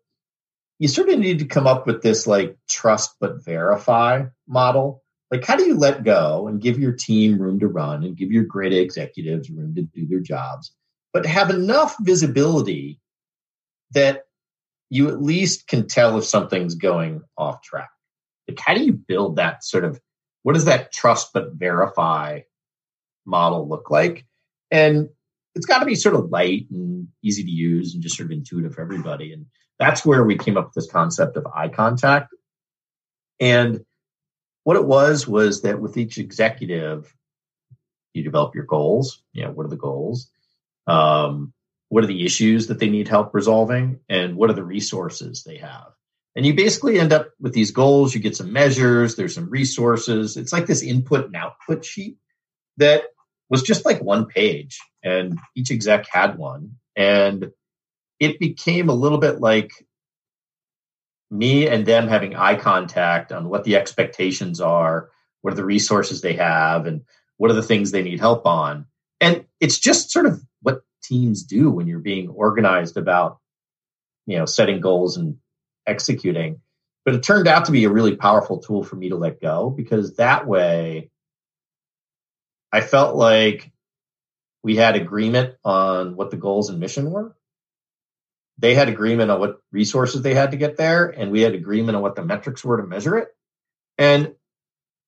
[0.83, 5.01] you sort of need to come up with this like trust but verify model.
[5.31, 8.33] Like, how do you let go and give your team room to run and give
[8.33, 10.73] your great executives room to do their jobs,
[11.13, 12.99] but have enough visibility
[13.93, 14.23] that
[14.89, 17.89] you at least can tell if something's going off track?
[18.49, 20.01] Like, how do you build that sort of
[20.41, 22.41] what does that trust but verify
[23.25, 24.25] model look like?
[24.69, 25.07] And
[25.55, 28.37] it's got to be sort of light and easy to use and just sort of
[28.37, 29.31] intuitive for everybody.
[29.31, 29.45] And
[29.83, 32.33] that's where we came up with this concept of eye contact.
[33.39, 33.83] And
[34.63, 37.13] what it was was that with each executive,
[38.13, 39.21] you develop your goals.
[39.33, 40.29] You know, what are the goals?
[40.87, 41.53] Um,
[41.89, 43.99] what are the issues that they need help resolving?
[44.07, 45.87] And what are the resources they have?
[46.35, 48.15] And you basically end up with these goals.
[48.15, 50.37] You get some measures, there's some resources.
[50.37, 52.17] It's like this input and output sheet
[52.77, 53.03] that
[53.49, 56.77] was just like one page, and each exec had one.
[56.95, 57.51] And
[58.23, 59.71] it became a little bit like
[61.29, 65.09] me and them having eye contact on what the expectations are,
[65.41, 67.01] what are the resources they have, and
[67.37, 68.85] what are the things they need help on.
[69.19, 73.39] And it's just sort of what teams do when you're being organized about,
[74.27, 75.37] you know, setting goals and
[75.87, 76.61] executing.
[77.03, 79.69] But it turned out to be a really powerful tool for me to let go
[79.69, 81.09] because that way
[82.71, 83.71] I felt like
[84.63, 87.35] we had agreement on what the goals and mission were
[88.57, 91.95] they had agreement on what resources they had to get there, and we had agreement
[91.95, 93.29] on what the metrics were to measure it.
[93.97, 94.35] And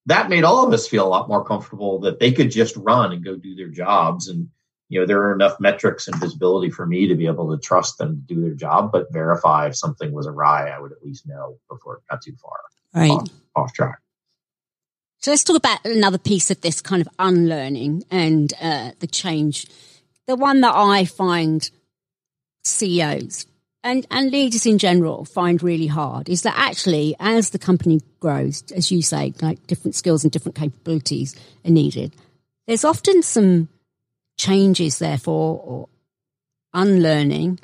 [0.08, 3.12] that made all of us feel a lot more comfortable that they could just run
[3.12, 4.28] and go do their jobs.
[4.28, 4.50] And,
[4.90, 7.98] you know, there are enough metrics and visibility for me to be able to trust
[7.98, 11.28] them to do their job, but verify if something was awry, I would at least
[11.28, 12.60] know before it got too far
[12.94, 13.12] right.
[13.12, 14.00] off, off track.
[15.20, 19.68] So let's talk about another piece of this kind of unlearning and uh, the change.
[20.28, 21.68] The one that I find
[22.66, 23.46] CEOs
[23.86, 28.64] and, and leaders in general find really hard is that actually, as the company grows,
[28.76, 32.12] as you say, like different skills and different capabilities are needed,
[32.66, 33.70] there's often some
[34.38, 35.90] changes, therefore, or
[36.74, 37.60] unlearning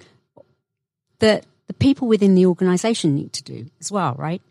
[1.19, 4.43] that the people within the organization need to do as well, right?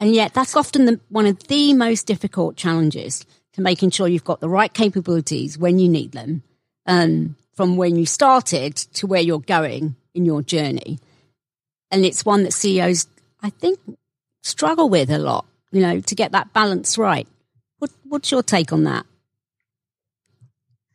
[0.00, 3.24] And yet, that's often the, one of the most difficult challenges
[3.54, 6.42] to making sure you've got the right capabilities when you need them.
[6.86, 10.98] Um, from when you started to where you're going in your journey.
[11.90, 13.06] And it's one that CEOs,
[13.42, 13.78] I think,
[14.42, 17.28] struggle with a lot, you know, to get that balance right.
[17.78, 19.06] What, what's your take on that?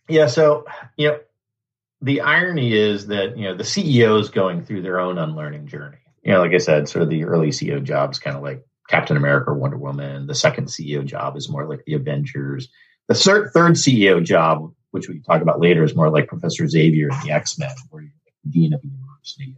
[0.08, 0.66] Yeah, so,
[0.98, 1.20] you know,
[2.02, 5.98] the irony is that, you know, the CEO is going through their own unlearning journey.
[6.24, 9.18] You know, like I said, sort of the early CEO jobs kind of like Captain
[9.18, 10.26] America, or Wonder Woman.
[10.26, 12.70] The second CEO job is more like the Avengers.
[13.08, 17.20] The third CEO job which we talk about later, is more like Professor Xavier in
[17.24, 18.12] the X Men, where you're
[18.44, 19.56] the dean of a university.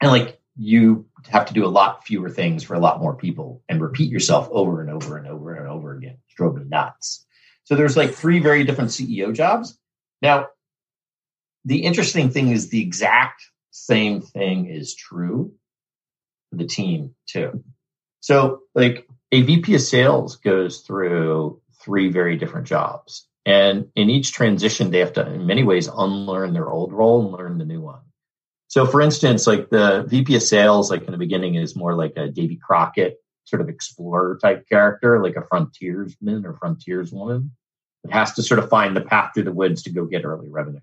[0.00, 3.62] And like you have to do a lot fewer things for a lot more people
[3.68, 6.12] and repeat yourself over and over and over and over again.
[6.28, 7.26] It drove me nuts.
[7.64, 9.78] So there's like three very different CEO jobs.
[10.22, 10.48] Now,
[11.64, 15.54] the interesting thing is the exact same thing is true
[16.50, 17.62] for the team too.
[18.20, 23.26] So like a VP of sales goes through three very different jobs.
[23.44, 27.32] And in each transition, they have to, in many ways, unlearn their old role and
[27.32, 28.02] learn the new one.
[28.68, 32.12] So, for instance, like the VP of sales, like in the beginning, is more like
[32.16, 37.50] a Davy Crockett sort of explorer type character, like a frontiersman or frontierswoman
[38.04, 40.48] that has to sort of find the path through the woods to go get early
[40.48, 40.80] revenue.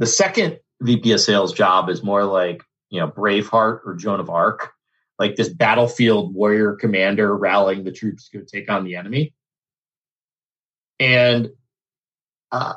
[0.00, 4.28] The second VP of sales job is more like, you know, Braveheart or Joan of
[4.28, 4.72] Arc,
[5.18, 9.34] like this battlefield warrior commander rallying the troops to take on the enemy.
[10.98, 11.50] And
[12.52, 12.74] uh,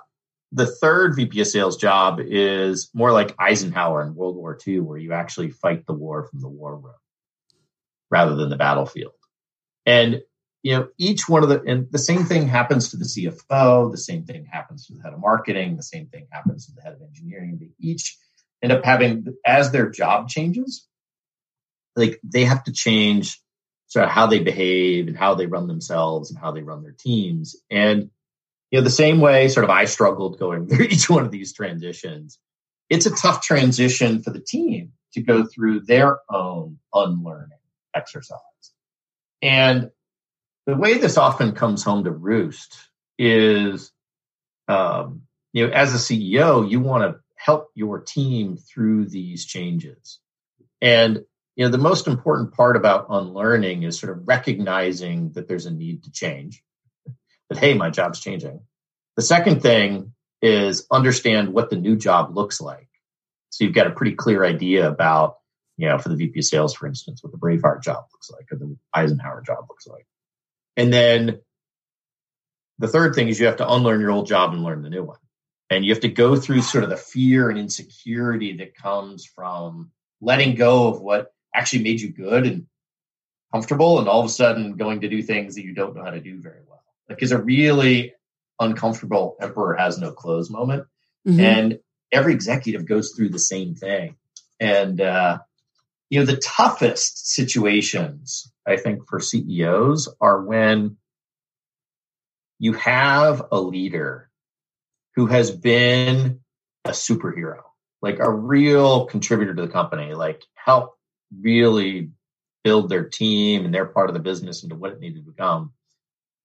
[0.51, 4.97] the third VP of sales job is more like Eisenhower in World War II, where
[4.97, 6.93] you actually fight the war from the war room
[8.09, 9.13] rather than the battlefield.
[9.85, 10.21] And
[10.61, 13.97] you know, each one of the and the same thing happens to the CFO, the
[13.97, 16.93] same thing happens to the head of marketing, the same thing happens to the head
[16.93, 17.57] of engineering.
[17.59, 18.17] They each
[18.61, 20.85] end up having as their job changes,
[21.95, 23.39] like they have to change
[23.87, 26.95] sort of how they behave and how they run themselves and how they run their
[26.97, 27.55] teams.
[27.69, 28.11] And
[28.71, 31.53] you know, the same way sort of I struggled going through each one of these
[31.53, 32.37] transitions.
[32.89, 37.57] It's a tough transition for the team to go through their own unlearning
[37.95, 38.39] exercise.
[39.41, 39.91] And
[40.65, 42.75] the way this often comes home to roost
[43.17, 43.91] is,
[44.67, 50.19] um, you know, as a CEO, you want to help your team through these changes.
[50.81, 51.25] And,
[51.59, 55.71] you know, the most important part about unlearning is sort of recognizing that there's a
[55.71, 56.63] need to change,
[57.49, 58.61] that, hey, my job's changing.
[59.17, 62.87] The second thing is understand what the new job looks like.
[63.49, 65.35] So you've got a pretty clear idea about
[65.75, 68.45] you know, for the VP of sales, for instance, what the Braveheart job looks like
[68.53, 70.07] or the Eisenhower job looks like.
[70.77, 71.41] And then
[72.77, 75.03] the third thing is you have to unlearn your old job and learn the new
[75.03, 75.19] one.
[75.69, 79.91] And you have to go through sort of the fear and insecurity that comes from
[80.21, 82.67] letting go of what actually made you good and
[83.51, 86.11] comfortable and all of a sudden going to do things that you don't know how
[86.11, 86.83] to do very well.
[87.09, 88.13] Like is a really
[88.59, 90.85] uncomfortable emperor has no clothes moment.
[91.27, 91.39] Mm-hmm.
[91.39, 91.79] And
[92.11, 94.15] every executive goes through the same thing.
[94.59, 95.39] And uh,
[96.09, 100.97] you know, the toughest situations, I think, for CEOs are when
[102.57, 104.29] you have a leader
[105.15, 106.41] who has been
[106.85, 107.61] a superhero,
[108.01, 110.98] like a real contributor to the company, like help
[111.37, 112.11] really
[112.63, 115.73] build their team and their part of the business into what it needed to become.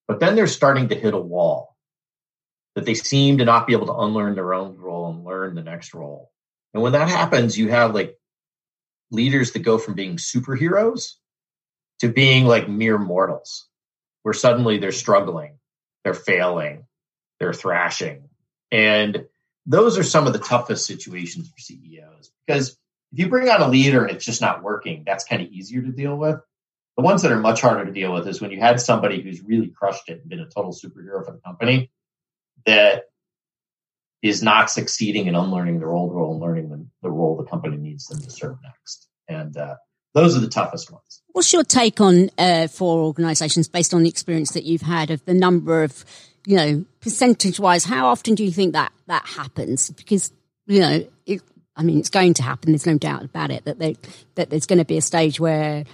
[0.07, 1.77] But then they're starting to hit a wall
[2.75, 5.63] that they seem to not be able to unlearn their own role and learn the
[5.63, 6.31] next role.
[6.73, 8.19] And when that happens, you have like
[9.11, 11.15] leaders that go from being superheroes
[12.01, 13.69] to being like mere mortals,
[14.23, 15.59] where suddenly they're struggling,
[16.03, 16.87] they're failing,
[17.39, 18.29] they're thrashing.
[18.73, 19.27] And
[19.67, 22.77] those are some of the toughest situations for CEOs because
[23.15, 25.81] if you bring on a leader and it's just not working, that's kind of easier
[25.83, 26.41] to deal with.
[26.97, 29.41] The ones that are much harder to deal with is when you had somebody who's
[29.41, 31.93] really crushed it and been a total superhero for the company
[32.67, 33.05] that
[34.21, 37.77] is not succeeding in unlearning their old role and learning the, the role the company
[37.77, 39.07] needs them to serve next.
[39.29, 39.77] And uh,
[40.13, 41.23] those are the toughest ones.
[41.29, 45.25] What's your take on uh, for organizations based on the experience that you've had of
[45.25, 46.05] the number of,
[46.47, 49.91] you know, percentage wise, how often do you think that that happens?
[49.91, 50.33] Because,
[50.67, 51.43] you know, it,
[51.77, 52.73] I mean, it's going to happen.
[52.73, 53.97] There's no doubt about it that they,
[54.37, 55.85] that there's going to be a stage where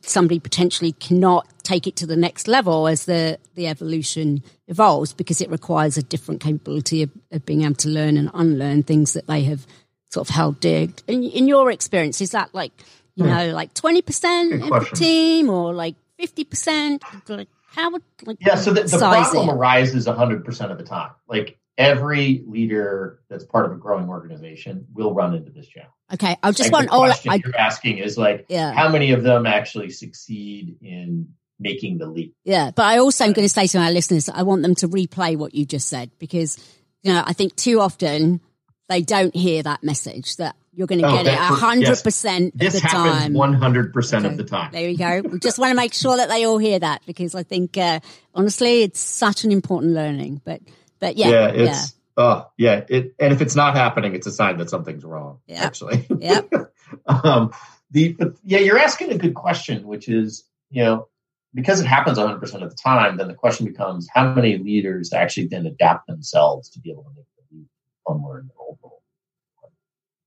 [0.00, 5.40] somebody potentially cannot take it to the next level as the, the evolution evolves because
[5.40, 9.26] it requires a different capability of, of being able to learn and unlearn things that
[9.26, 9.66] they have
[10.10, 10.88] sort of held dear.
[11.06, 12.72] In, in your experience, is that like,
[13.14, 13.30] you hmm.
[13.30, 17.00] know, like 20% of the team or like 50%?
[17.28, 21.10] Like, how would, like, yeah, so the, the problem arises 100% of the time.
[21.26, 25.92] Like, every leader that's part of a growing organization will run into this challenge.
[26.12, 28.72] Okay, I just like want all question I, you're asking is like, yeah.
[28.72, 32.34] how many of them actually succeed in making the leap?
[32.44, 34.88] Yeah, but I also am going to say to our listeners, I want them to
[34.88, 36.58] replay what you just said because
[37.02, 38.40] you know I think too often
[38.88, 42.72] they don't hear that message that you're going to oh, get it hundred percent of
[42.72, 43.34] the time.
[43.34, 44.72] One hundred percent of the time.
[44.72, 45.20] There you go.
[45.20, 48.00] we just want to make sure that they all hear that because I think uh,
[48.34, 50.40] honestly, it's such an important learning.
[50.44, 50.60] But
[51.02, 51.68] but yeah, yeah, it's.
[51.68, 51.98] Yeah.
[52.14, 55.38] Oh yeah, it, and if it's not happening, it's a sign that something's wrong.
[55.46, 55.62] Yep.
[55.62, 56.42] Actually, yeah.
[57.06, 57.52] um,
[57.90, 61.08] the but yeah, you're asking a good question, which is you know
[61.54, 65.14] because it happens 100 percent of the time, then the question becomes how many leaders
[65.14, 67.66] actually then adapt themselves to be able to make the leap
[68.06, 69.02] their old role.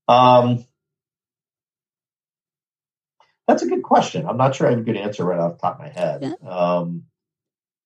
[0.08, 0.66] Um,
[3.46, 4.26] that's a good question.
[4.26, 6.22] I'm not sure I have a good answer right off the top of my head.
[6.22, 6.48] Yeah.
[6.48, 7.04] Um,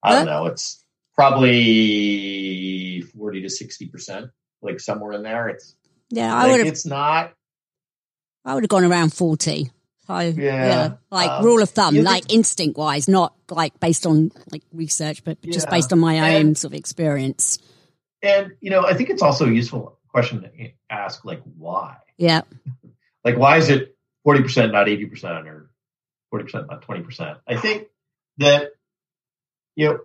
[0.02, 0.46] I don't know.
[0.46, 0.82] It's
[1.14, 1.50] probably
[3.30, 5.48] 40 to 60 percent, like somewhere in there.
[5.48, 5.76] It's
[6.10, 6.66] yeah, I would.
[6.66, 7.32] It's not.
[8.44, 9.70] I would have gone around 40.
[10.06, 10.32] So, yeah.
[10.34, 10.92] yeah.
[11.10, 15.38] Like um, rule of thumb, like instinct wise, not like based on like research, but
[15.42, 15.52] yeah.
[15.52, 17.58] just based on my own and, sort of experience.
[18.22, 21.98] And, you know, I think it's also a useful question to ask, like, why?
[22.16, 22.40] Yeah.
[23.24, 25.70] like, why is it 40%, not 80% or
[26.34, 27.38] 40%, not 20%?
[27.46, 27.86] I think
[28.38, 28.70] that,
[29.76, 29.98] you know,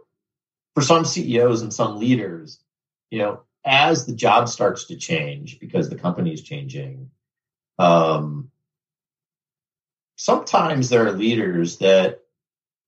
[0.76, 2.60] for some CEOs and some leaders,
[3.10, 7.10] you know, as the job starts to change because the company is changing,
[7.80, 8.52] um,
[10.16, 12.22] sometimes there are leaders that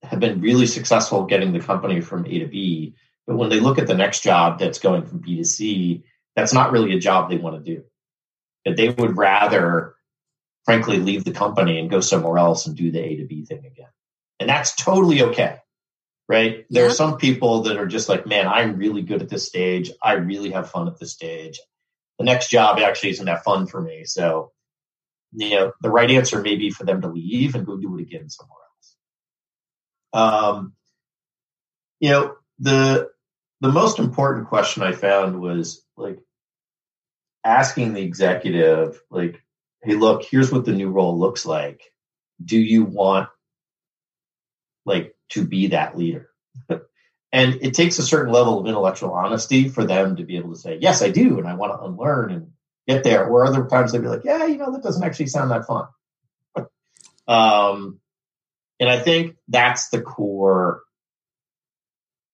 [0.03, 2.95] have been really successful getting the company from A to B,
[3.26, 6.03] but when they look at the next job that's going from B to C,
[6.36, 7.84] that's not really a job they want to do.
[8.65, 9.95] That they would rather,
[10.65, 13.65] frankly, leave the company and go somewhere else and do the A to B thing
[13.65, 13.89] again.
[14.39, 15.57] And that's totally okay.
[16.30, 16.65] Right.
[16.69, 16.91] There yeah.
[16.91, 19.91] are some people that are just like, man, I'm really good at this stage.
[20.03, 21.59] I really have fun at this stage.
[22.19, 24.03] The next job actually isn't that fun for me.
[24.03, 24.51] So
[25.34, 28.01] you know, the right answer may be for them to leave and go do it
[28.01, 28.57] again somewhere
[30.13, 30.43] else.
[30.53, 30.73] Um,
[31.99, 33.09] you know, the
[33.61, 36.19] the most important question I found was like
[37.43, 39.41] asking the executive, like,
[39.84, 41.82] hey, look, here's what the new role looks like.
[42.43, 43.30] Do you want
[44.86, 46.30] like to be that leader?
[47.32, 50.59] and it takes a certain level of intellectual honesty for them to be able to
[50.59, 52.51] say, yes, I do, and I want to unlearn and
[52.88, 53.25] get there.
[53.25, 55.88] Or other times they'd be like, yeah, you know, that doesn't actually sound that fun.
[57.28, 57.99] um,
[58.80, 60.84] and I think that's the core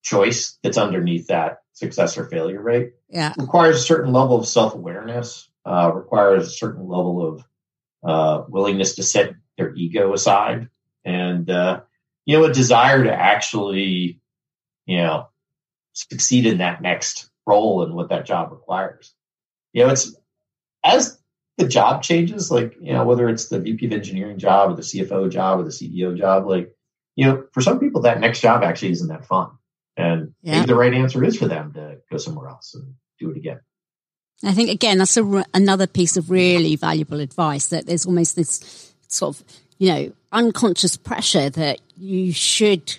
[0.04, 2.94] choice that's underneath that success or failure rate.
[3.10, 3.34] Yeah.
[3.38, 7.46] Requires a certain level of self awareness, uh, requires a certain level of
[8.04, 10.70] uh, willingness to set their ego aside
[11.06, 11.82] and, uh,
[12.26, 14.22] you know, a desire to actually,
[14.86, 15.28] you know,
[15.94, 19.14] succeed in that next role and what that job requires.
[19.74, 20.16] You know, it's
[20.84, 21.20] as
[21.58, 24.82] the job changes, like, you know, whether it's the VP of engineering job or the
[24.82, 26.76] CFO job or the CEO job, like,
[27.16, 29.52] you know, for some people, that next job actually isn't that fun.
[29.96, 30.56] And yeah.
[30.56, 33.60] maybe the right answer is for them to go somewhere else and do it again.
[34.44, 38.94] I think, again, that's a, another piece of really valuable advice that there's almost this
[39.08, 39.46] sort of,
[39.84, 42.98] you know, unconscious pressure that you should,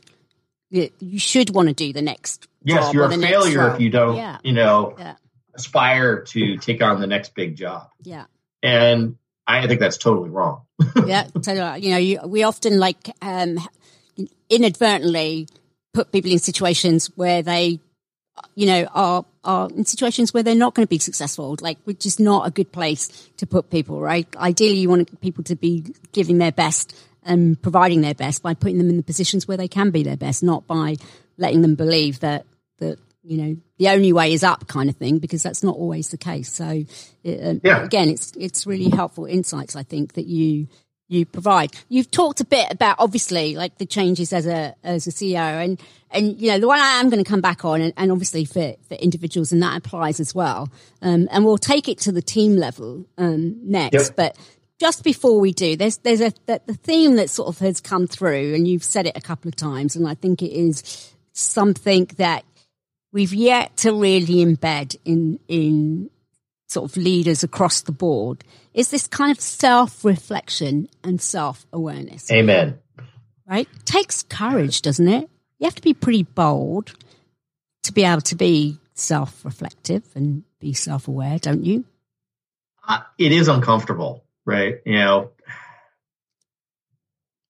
[0.70, 2.48] you should want to do the next.
[2.62, 4.38] Yes, you're a failure if you don't, yeah.
[4.42, 5.14] you know, yeah
[5.54, 7.88] aspire to take on the next big job.
[8.02, 8.24] Yeah.
[8.62, 9.16] And
[9.46, 10.62] I think that's totally wrong.
[11.06, 11.28] yeah.
[11.42, 13.58] So, you know, you, we often like um,
[14.48, 15.48] inadvertently
[15.92, 17.80] put people in situations where they,
[18.54, 21.56] you know, are are in situations where they're not going to be successful.
[21.60, 24.26] Like, which is not a good place to put people, right?
[24.36, 28.78] Ideally, you want people to be giving their best and providing their best by putting
[28.78, 30.96] them in the positions where they can be their best, not by
[31.36, 32.46] letting them believe that
[32.78, 36.10] that you know, the only way is up kind of thing, because that's not always
[36.10, 36.52] the case.
[36.52, 37.82] So, uh, yeah.
[37.82, 40.68] again, it's, it's really helpful insights, I think, that you,
[41.08, 41.70] you provide.
[41.88, 45.80] You've talked a bit about obviously like the changes as a, as a CEO and,
[46.10, 48.44] and, you know, the one I am going to come back on and, and obviously
[48.44, 50.70] for, for individuals and that applies as well.
[51.02, 54.16] Um, and we'll take it to the team level, um, next, yep.
[54.16, 54.38] but
[54.80, 58.06] just before we do, there's, there's a, the, the theme that sort of has come
[58.06, 62.06] through and you've said it a couple of times and I think it is something
[62.16, 62.44] that
[63.12, 66.10] we've yet to really embed in in
[66.68, 72.30] sort of leaders across the board is this kind of self-reflection and self-awareness.
[72.30, 72.78] Amen.
[73.46, 73.68] Right?
[73.84, 75.28] Takes courage, doesn't it?
[75.58, 76.94] You have to be pretty bold
[77.84, 81.84] to be able to be self-reflective and be self-aware, don't you?
[82.86, 84.76] Uh, it is uncomfortable, right?
[84.84, 85.30] You know,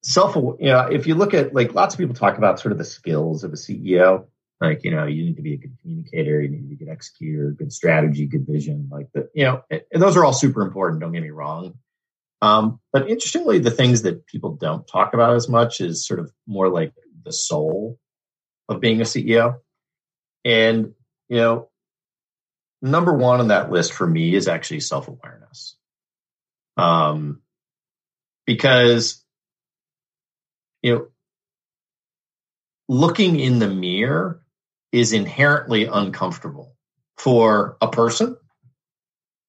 [0.02, 2.78] self, you know, if you look at like lots of people talk about sort of
[2.78, 4.26] the skills of a CEO,
[4.60, 6.86] like, you know, you need to be a good communicator, you need to be a
[6.86, 8.88] good executor, good strategy, good vision.
[8.90, 11.00] Like the, you know, and those are all super important.
[11.00, 11.74] Don't get me wrong.
[12.40, 16.30] Um, but interestingly, the things that people don't talk about as much is sort of
[16.46, 16.92] more like
[17.24, 17.98] the soul
[18.68, 19.56] of being a CEO.
[20.44, 20.94] And,
[21.28, 21.70] you know,
[22.82, 25.76] number one on that list for me is actually self awareness.
[26.76, 27.40] Um,
[28.46, 29.24] because,
[30.82, 31.06] you know,
[32.88, 34.43] looking in the mirror
[34.94, 36.72] is inherently uncomfortable
[37.18, 38.36] for a person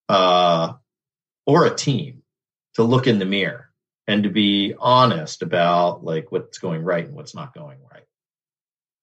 [0.09, 0.73] uh,
[1.45, 2.23] or a team
[2.73, 3.69] to look in the mirror
[4.07, 8.05] and to be honest about like what's going right and what's not going right.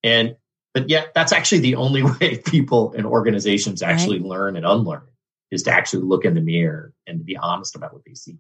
[0.03, 0.35] And
[0.75, 4.29] but yet that's actually the only way people and organizations actually right.
[4.29, 5.07] learn and unlearn
[5.53, 8.39] is to actually look in the mirror and to be honest about what they see.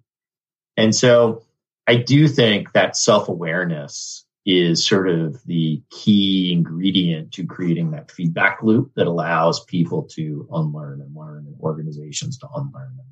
[0.76, 1.44] And so
[1.86, 8.62] I do think that self-awareness is sort of the key ingredient to creating that feedback
[8.62, 13.06] loop that allows people to unlearn and learn and organizations to unlearn and learn.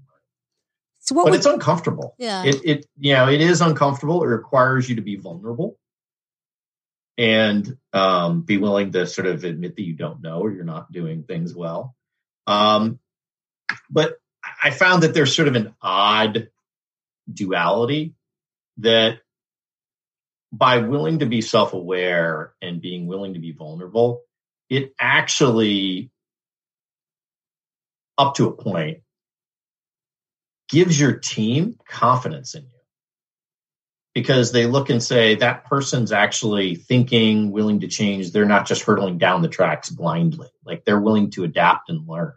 [1.00, 1.26] So what?
[1.26, 2.14] But it's uncomfortable.
[2.18, 2.44] Yeah.
[2.44, 4.22] It it you know it is uncomfortable.
[4.22, 5.78] It requires you to be vulnerable
[7.16, 10.90] and um, be willing to sort of admit that you don't know or you're not
[10.90, 11.94] doing things well.
[12.46, 12.98] Um,
[13.90, 14.18] but
[14.62, 16.48] I found that there's sort of an odd
[17.32, 18.14] duality
[18.78, 19.20] that
[20.52, 24.22] by willing to be self aware and being willing to be vulnerable,
[24.68, 26.10] it actually,
[28.18, 29.02] up to a point,
[30.68, 32.68] gives your team confidence in you
[34.14, 38.32] because they look and say that person's actually thinking, willing to change.
[38.32, 40.48] They're not just hurtling down the tracks blindly.
[40.64, 42.32] Like they're willing to adapt and learn.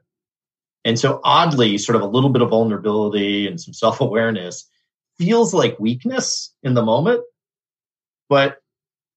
[0.86, 4.70] And so oddly, sort of a little bit of vulnerability and some self awareness
[5.18, 7.22] feels like weakness in the moment.
[8.30, 8.57] But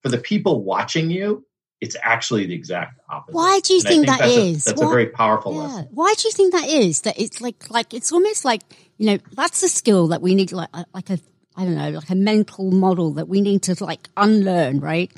[0.02, 1.46] for the people watching you,
[1.80, 3.34] it's actually the exact opposite.
[3.34, 4.66] Why do you think, think, that that's is?
[4.66, 5.60] A, that's a very powerful yeah.
[5.60, 5.88] lesson.
[5.90, 7.02] Why do you think that is?
[7.02, 8.62] That it's like like it's almost like
[8.96, 11.18] you know that's a skill that we need like uh, like a
[11.56, 15.10] I don't know, like a mental model that we need to like unlearn, right?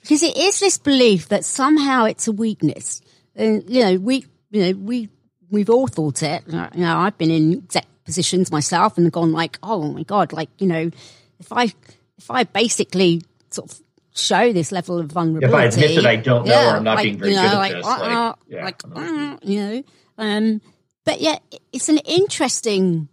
[0.00, 3.00] Because it is this belief that somehow it's a weakness.
[3.36, 5.08] And, you know, we, you know, we,
[5.50, 6.42] we've all thought it.
[6.48, 10.50] You know, I've been in exec positions myself and gone like, oh my God, like,
[10.58, 10.90] you know,
[11.38, 11.72] if I,
[12.18, 13.22] if I basically
[13.54, 13.80] sort of
[14.14, 15.46] show this level of vulnerability.
[15.46, 17.36] If I admit that I don't know yeah, or I'm not like, being very you
[17.36, 19.82] know, good at this, uh, like, yeah, like uh, you know,
[20.18, 20.60] um,
[21.04, 21.38] but yeah,
[21.72, 23.08] it's an interesting.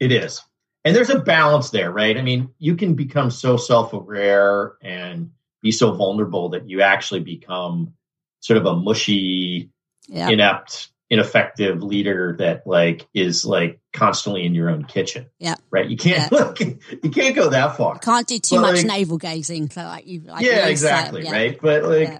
[0.00, 0.42] It is
[0.84, 2.16] and there's a balance there, right?
[2.16, 5.30] I mean, you can become so self-aware and
[5.62, 7.94] be so vulnerable that you actually become
[8.40, 9.70] sort of a mushy,
[10.08, 10.28] yeah.
[10.28, 15.26] inept, ineffective leader that like is like constantly in your own kitchen.
[15.38, 15.56] Yeah.
[15.70, 15.88] Right.
[15.88, 16.52] You can't yeah.
[17.02, 17.98] you can't go that far.
[17.98, 19.70] Can't do too but much like, navel gazing.
[19.70, 21.24] So like you like Yeah, exactly.
[21.24, 21.32] yeah.
[21.32, 21.58] Right.
[21.60, 22.18] But like yeah.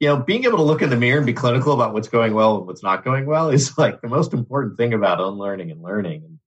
[0.00, 2.34] you know, being able to look in the mirror and be clinical about what's going
[2.34, 5.82] well and what's not going well is like the most important thing about unlearning and
[5.82, 6.24] learning.
[6.24, 6.38] And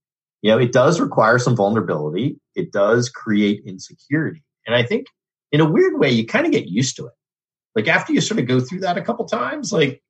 [0.42, 2.40] you know, it does require some vulnerability.
[2.54, 4.44] It does create insecurity.
[4.66, 5.06] And I think
[5.50, 7.12] in a weird way, you kind of get used to it.
[7.74, 10.02] Like after you sort of go through that a couple times, like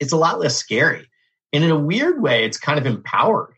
[0.00, 1.08] it's a lot less scary.
[1.52, 3.55] And in a weird way, it's kind of empowering.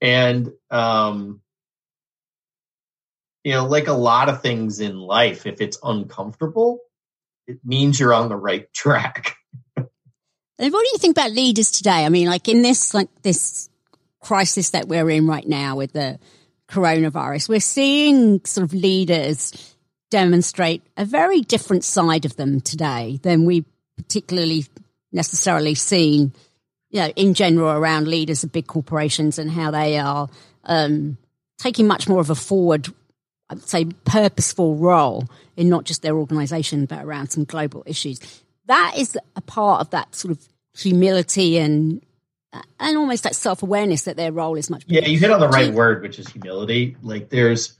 [0.00, 1.40] And, um,
[3.44, 6.80] you know, like a lot of things in life, if it's uncomfortable,
[7.46, 9.36] it means you're on the right track.
[9.76, 9.86] and
[10.58, 12.04] what do you think about leaders today?
[12.04, 13.68] I mean, like in this, like this
[14.20, 16.18] crisis that we're in right now with the
[16.68, 19.74] coronavirus, we're seeing sort of leaders
[20.10, 23.64] demonstrate a very different side of them today than we
[23.96, 24.66] particularly
[25.12, 26.32] necessarily seen,
[26.90, 30.28] you know, in general around leaders of big corporations and how they are
[30.64, 31.16] um,
[31.58, 32.88] taking much more of a forward,
[33.48, 38.42] I'd say, purposeful role in not just their organization, but around some global issues.
[38.66, 42.02] That is a part of that sort of humility and
[42.80, 44.86] and almost that self awareness that their role is much.
[44.86, 45.02] Bigger.
[45.02, 46.96] Yeah, you hit on the right word, which is humility.
[47.02, 47.78] Like there's,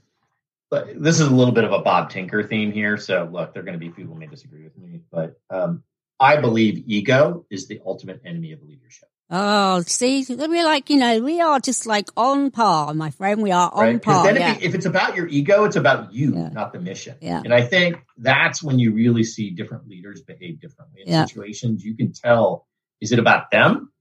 [0.71, 2.97] this is a little bit of a Bob Tinker theme here.
[2.97, 5.83] So look, there are going to be people who may disagree with me, but um,
[6.21, 9.09] I believe ego is the ultimate enemy of leadership.
[9.33, 13.41] Oh, see, we're like, you know, we are just like on par, my friend.
[13.41, 14.01] We are on right?
[14.01, 14.25] par.
[14.25, 14.51] Then yeah.
[14.55, 16.49] if, if, it's about your ego, it's about you, yeah.
[16.49, 17.15] not the mission.
[17.21, 17.41] Yeah.
[17.43, 21.25] And I think that's when you really see different leaders behave differently in yeah.
[21.25, 21.83] situations.
[21.83, 22.67] You can tell,
[22.99, 23.91] is it about them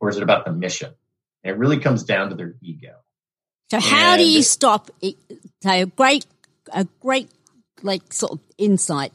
[0.00, 0.92] or is it about the mission?
[1.44, 2.96] And it really comes down to their ego.
[3.70, 5.14] So how do you stop it?
[5.62, 6.26] So a great,
[6.72, 7.30] a great,
[7.82, 9.12] like sort of insight,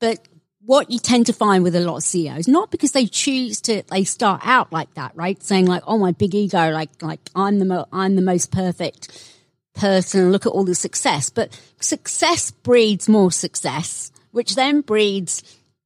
[0.00, 0.18] but
[0.64, 3.82] what you tend to find with a lot of CEOs, not because they choose to,
[3.90, 5.42] they start out like that, right?
[5.42, 9.32] Saying like, "Oh, my big ego, like, like I'm the, mo- I'm the most perfect
[9.74, 10.30] person.
[10.30, 15.42] Look at all the success." But success breeds more success, which then breeds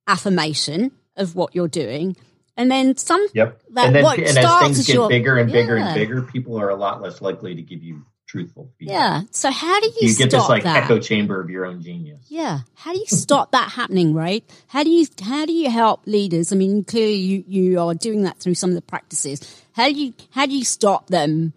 [0.07, 2.17] affirmation of what you're doing,
[2.57, 3.27] and then some.
[3.33, 3.63] Yep.
[3.77, 5.89] and then, and as things get your, bigger and bigger yeah.
[5.89, 8.05] and bigger, people are a lot less likely to give you
[8.37, 8.95] truthful feedback.
[8.95, 9.23] Yeah.
[9.31, 10.85] So how do you, you get this like that?
[10.85, 12.25] echo chamber of your own genius?
[12.29, 12.61] Yeah.
[12.75, 14.15] How do you stop that happening?
[14.15, 14.45] Right.
[14.69, 16.53] How do you how do you help leaders?
[16.53, 19.65] I mean, clearly you you are doing that through some of the practices.
[19.73, 21.53] How do you how do you stop them?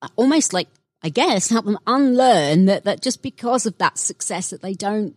[0.00, 0.68] Uh, almost like
[1.02, 5.16] I guess help them unlearn that that just because of that success that they don't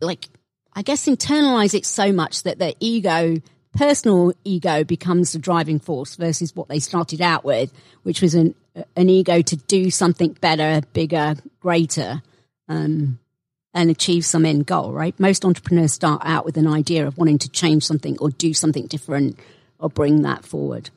[0.00, 0.28] like.
[0.74, 3.36] I guess internalize it so much that their ego
[3.72, 8.54] personal ego becomes the driving force versus what they started out with, which was an
[8.96, 12.22] an ego to do something better, bigger, greater,
[12.68, 13.18] um,
[13.74, 14.92] and achieve some end goal.
[14.92, 15.18] Right?
[15.18, 18.86] Most entrepreneurs start out with an idea of wanting to change something or do something
[18.86, 19.38] different
[19.78, 20.90] or bring that forward.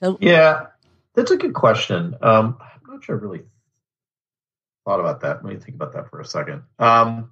[0.00, 0.66] So, yeah,
[1.14, 2.16] that's a good question.
[2.22, 3.42] Um, I'm not sure I really
[4.84, 5.44] thought about that.
[5.44, 6.62] Let me think about that for a second.
[6.78, 7.30] Um,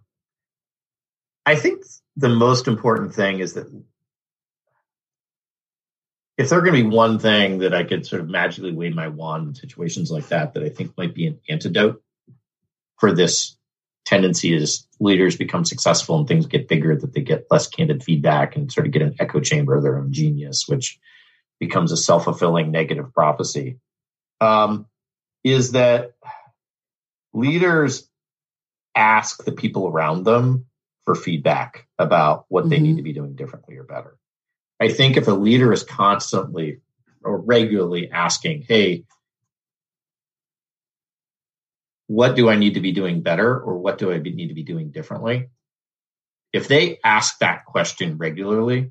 [1.47, 1.85] I think
[2.16, 3.66] the most important thing is that
[6.41, 9.09] if there going to be one thing that I could sort of magically wave my
[9.09, 12.03] wand in situations like that, that I think might be an antidote
[12.99, 13.59] for this
[14.07, 18.57] tendency as leaders become successful and things get bigger, that they get less candid feedback
[18.57, 20.99] and sort of get an echo chamber of their own genius, which
[21.59, 23.78] becomes a self fulfilling negative prophecy,
[24.41, 24.86] um,
[25.45, 26.12] is that
[27.34, 28.09] leaders
[28.95, 30.64] ask the people around them
[31.05, 32.70] for feedback about what mm-hmm.
[32.70, 32.97] they need mm-hmm.
[32.97, 34.16] to be doing differently or better.
[34.81, 36.81] I think if a leader is constantly
[37.22, 39.05] or regularly asking, hey,
[42.07, 44.62] what do I need to be doing better or what do I need to be
[44.62, 45.49] doing differently?
[46.53, 48.91] If they ask that question regularly,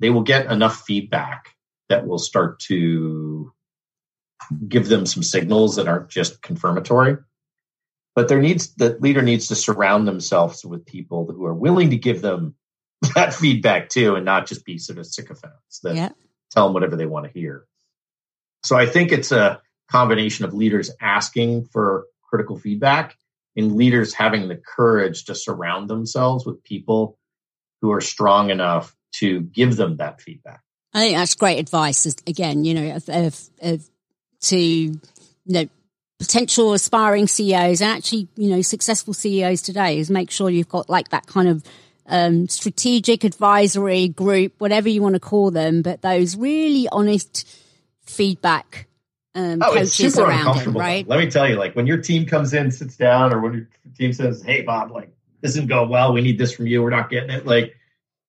[0.00, 1.54] they will get enough feedback
[1.88, 3.52] that will start to
[4.68, 7.16] give them some signals that aren't just confirmatory.
[8.14, 11.96] But there needs the leader needs to surround themselves with people who are willing to
[11.96, 12.54] give them
[13.14, 16.08] that feedback too, and not just be sort of sycophants that yeah.
[16.50, 17.66] tell them whatever they want to hear.
[18.64, 23.16] So I think it's a combination of leaders asking for critical feedback
[23.56, 27.18] and leaders having the courage to surround themselves with people
[27.80, 30.60] who are strong enough to give them that feedback.
[30.92, 32.06] I think that's great advice.
[32.26, 33.90] Again, you know, of, of, of
[34.42, 35.00] to you
[35.46, 35.68] know
[36.18, 40.88] potential aspiring CEOs and actually you know successful CEOs today is make sure you've got
[40.88, 41.64] like that kind of
[42.06, 47.48] um, strategic advisory group, whatever you want to call them, but those really honest
[48.02, 48.86] feedback
[49.34, 50.80] um, oh, coaches it's super around uncomfortable.
[50.80, 51.06] Right?
[51.08, 53.68] Let me tell you, like when your team comes in, sits down, or when your
[53.96, 56.12] team says, "Hey, Bob, like this isn't going well.
[56.12, 56.82] We need this from you.
[56.82, 57.74] We're not getting it." Like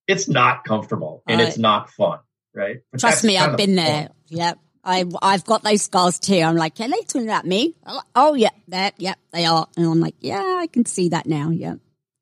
[0.07, 2.19] it's not comfortable and uh, it's not fun,
[2.53, 2.81] right?
[2.91, 3.85] But trust me, I've been fun.
[3.85, 4.09] there.
[4.27, 4.59] Yep.
[4.83, 6.39] I, I've got those scars too.
[6.39, 7.73] I'm like, are they talking about me?
[7.85, 9.67] Like, oh, yeah, that, yeah, they are.
[9.75, 11.49] And I'm like, yeah, I can see that now.
[11.49, 11.75] Yeah.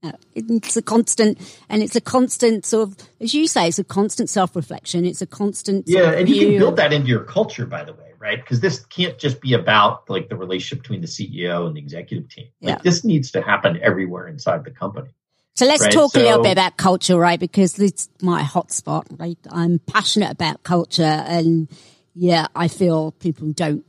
[0.04, 1.39] Uh, it's a constant,
[1.70, 5.06] and it's a constant sort of, as you say, it's a constant self reflection.
[5.06, 5.86] It's a constant.
[5.88, 6.12] Yeah.
[6.12, 8.39] And you can build that into your culture, by the way right?
[8.39, 12.30] Because this can't just be about like the relationship between the CEO and the executive
[12.30, 12.47] team.
[12.62, 12.82] Like yeah.
[12.82, 15.10] this needs to happen everywhere inside the company.
[15.56, 15.91] So let's right?
[15.91, 17.39] talk so, a little bit about culture, right?
[17.39, 19.38] Because it's my hotspot, right?
[19.51, 21.68] I'm passionate about culture and
[22.16, 23.86] yeah, I feel people don't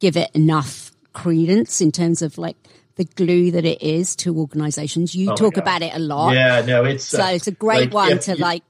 [0.00, 2.56] give it enough credence in terms of like
[2.96, 5.14] the glue that it is to organizations.
[5.14, 6.34] You oh talk about it a lot.
[6.34, 8.62] Yeah, no, it's so uh, it's a great like, one to like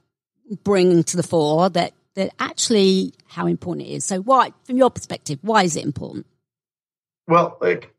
[0.63, 4.05] bring to the fore that that actually how important it is.
[4.05, 6.25] So why, from your perspective, why is it important?
[7.27, 7.93] Well, like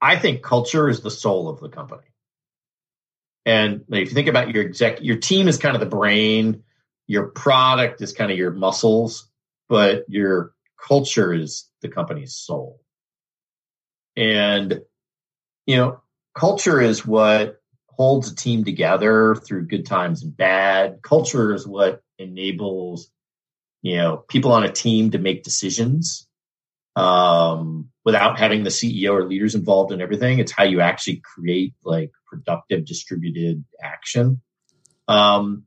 [0.00, 2.02] I think culture is the soul of the company.
[3.46, 6.62] And if you think about your exec, your team is kind of the brain,
[7.06, 9.28] your product is kind of your muscles,
[9.68, 12.80] but your culture is the company's soul.
[14.16, 14.80] And,
[15.66, 16.00] you know,
[16.36, 21.00] culture is what holds a team together through good times and bad.
[21.02, 23.10] Culture is what enables
[23.82, 26.26] you know people on a team to make decisions
[26.96, 30.38] um, without having the CEO or leaders involved in everything.
[30.38, 34.40] It's how you actually create like productive distributed action.
[35.08, 35.64] Um,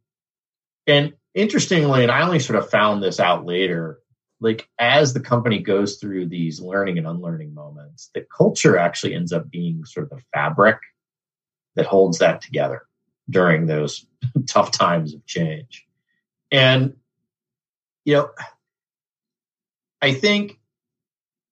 [0.86, 4.00] and interestingly, and I only sort of found this out later,
[4.40, 9.34] like as the company goes through these learning and unlearning moments, the culture actually ends
[9.34, 10.78] up being sort of the fabric
[11.76, 12.84] that holds that together
[13.30, 14.06] during those
[14.48, 15.86] tough times of change.
[16.52, 16.96] And
[18.06, 18.30] you know,
[20.02, 20.60] I think,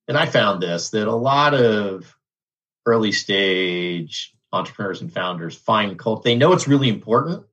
[0.08, 2.16] and I found this, that a lot of
[2.86, 7.44] early stage entrepreneurs and founders find cult, they know it's really important,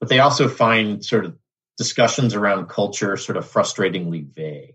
[0.00, 1.38] but they also find sort of
[1.76, 4.74] discussions around culture sort of frustratingly vague.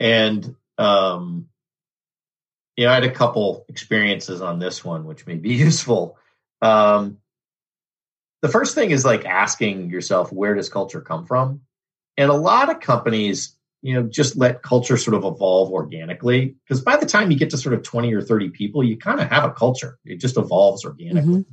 [0.00, 1.48] And, um,
[2.76, 6.18] you know, I had a couple experiences on this one, which may be useful.
[6.60, 7.18] Um,
[8.42, 11.62] the first thing is like asking yourself, where does culture come from?
[12.16, 16.56] And a lot of companies, you know, just let culture sort of evolve organically.
[16.64, 19.20] Because by the time you get to sort of 20 or 30 people, you kind
[19.20, 19.98] of have a culture.
[20.04, 21.40] It just evolves organically.
[21.40, 21.52] Mm-hmm.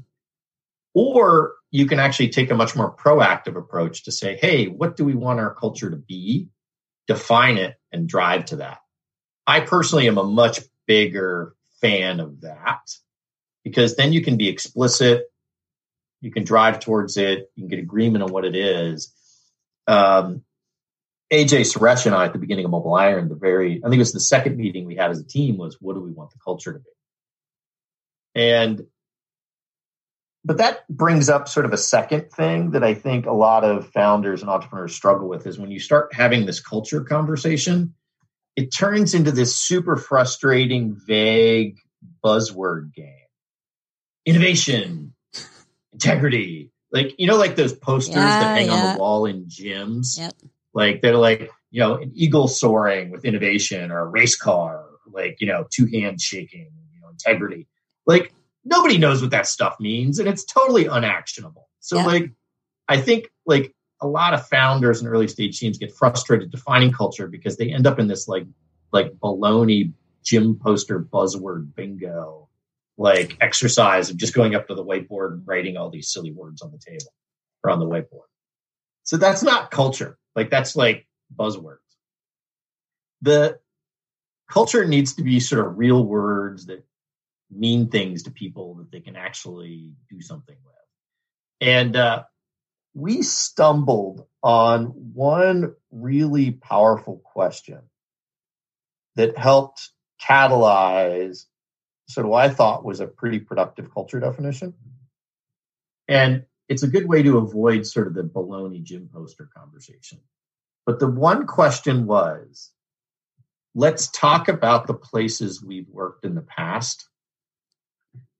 [0.93, 5.03] Or you can actually take a much more proactive approach to say, hey, what do
[5.03, 6.49] we want our culture to be?
[7.07, 8.77] Define it and drive to that.
[9.47, 12.91] I personally am a much bigger fan of that
[13.63, 15.23] because then you can be explicit,
[16.21, 19.11] you can drive towards it, you can get agreement on what it is.
[19.87, 20.43] Um,
[21.31, 24.13] Ajay Suresh and I at the beginning of MobileIron, the very, I think it was
[24.13, 26.73] the second meeting we had as a team was what do we want the culture
[26.73, 26.85] to be?
[28.35, 28.85] And,
[30.45, 33.89] but that brings up sort of a second thing that I think a lot of
[33.89, 37.93] founders and entrepreneurs struggle with is when you start having this culture conversation,
[38.55, 41.77] it turns into this super frustrating, vague
[42.23, 43.09] buzzword game.
[44.25, 45.13] Innovation,
[45.93, 48.73] integrity, like, you know, like those posters yeah, that hang yeah.
[48.73, 50.17] on the wall in gyms.
[50.17, 50.33] Yep
[50.73, 55.37] Like they're like, you know, an eagle soaring with innovation or a race car, like,
[55.39, 57.67] you know, two hands shaking, you know, integrity.
[58.05, 58.33] Like
[58.65, 61.69] nobody knows what that stuff means and it's totally unactionable.
[61.79, 62.05] So yeah.
[62.05, 62.31] like
[62.87, 67.27] I think like a lot of founders and early stage teams get frustrated defining culture
[67.27, 68.45] because they end up in this like
[68.91, 69.91] like baloney
[70.23, 72.47] gym poster buzzword bingo
[72.97, 76.61] like exercise of just going up to the whiteboard and writing all these silly words
[76.61, 77.13] on the table
[77.63, 78.27] or on the whiteboard.
[79.03, 80.17] So that's not culture.
[80.35, 81.77] Like that's like buzzwords.
[83.21, 83.59] The
[84.49, 86.85] culture needs to be sort of real words that
[87.55, 91.67] mean things to people that they can actually do something with.
[91.67, 92.23] And uh,
[92.93, 97.81] we stumbled on one really powerful question
[99.15, 99.89] that helped
[100.21, 101.45] catalyze
[102.07, 104.73] sort of what I thought was a pretty productive culture definition.
[106.07, 110.19] And it's a good way to avoid sort of the baloney gym poster conversation.
[110.85, 112.71] But the one question was
[113.75, 117.07] let's talk about the places we've worked in the past.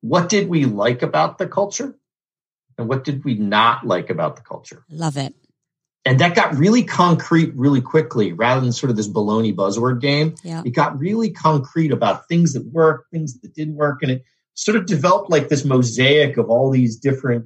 [0.04, 1.96] What did we like about the culture?
[2.78, 4.84] And what did we not like about the culture?
[4.90, 5.34] Love it.
[6.04, 10.36] And that got really concrete really quickly rather than sort of this baloney buzzword game.
[10.44, 10.62] Yeah.
[10.66, 14.00] It got really concrete about things that worked, things that didn't work.
[14.02, 14.26] And it
[14.56, 17.46] sort of developed like this mosaic of all these different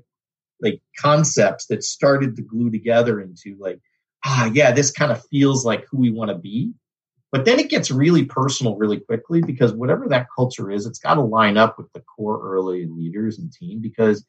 [0.60, 3.80] like concepts that started to glue together into like,
[4.26, 6.74] ah, yeah, this kind of feels like who we want to be.
[7.38, 11.14] But then it gets really personal really quickly because whatever that culture is, it's got
[11.14, 14.26] to line up with the core early leaders and team because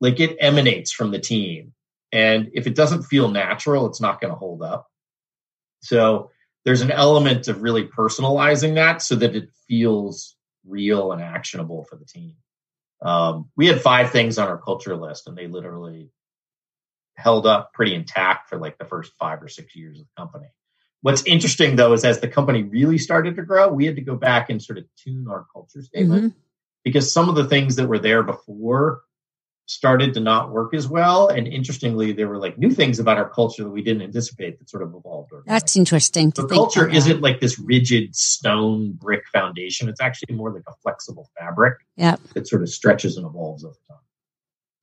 [0.00, 1.74] like it emanates from the team.
[2.12, 4.88] And if it doesn't feel natural, it's not going to hold up.
[5.82, 6.30] So
[6.64, 11.96] there's an element of really personalizing that so that it feels real and actionable for
[11.96, 12.36] the team.
[13.02, 16.08] Um, we had five things on our culture list, and they literally
[17.14, 20.48] held up pretty intact for like the first five or six years of the company.
[21.02, 24.16] What's interesting though is as the company really started to grow, we had to go
[24.16, 26.38] back and sort of tune our culture statement mm-hmm.
[26.84, 29.02] because some of the things that were there before
[29.66, 31.28] started to not work as well.
[31.28, 34.70] And interestingly, there were like new things about our culture that we didn't anticipate that
[34.70, 35.32] sort of evolved.
[35.44, 36.30] That's interesting.
[36.30, 39.88] The culture isn't like this rigid stone brick foundation.
[39.88, 42.20] It's actually more like a flexible fabric yep.
[42.34, 43.98] that sort of stretches and evolves over time.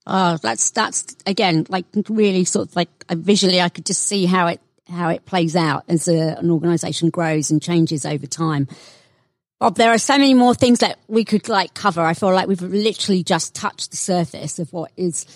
[0.06, 4.48] Oh, that's that's again like really sort of like visually, I could just see how
[4.48, 8.68] it how it plays out as a, an organization grows and changes over time.
[9.60, 12.02] Bob, there are so many more things that we could like cover.
[12.02, 15.26] I feel like we've literally just touched the surface of what is,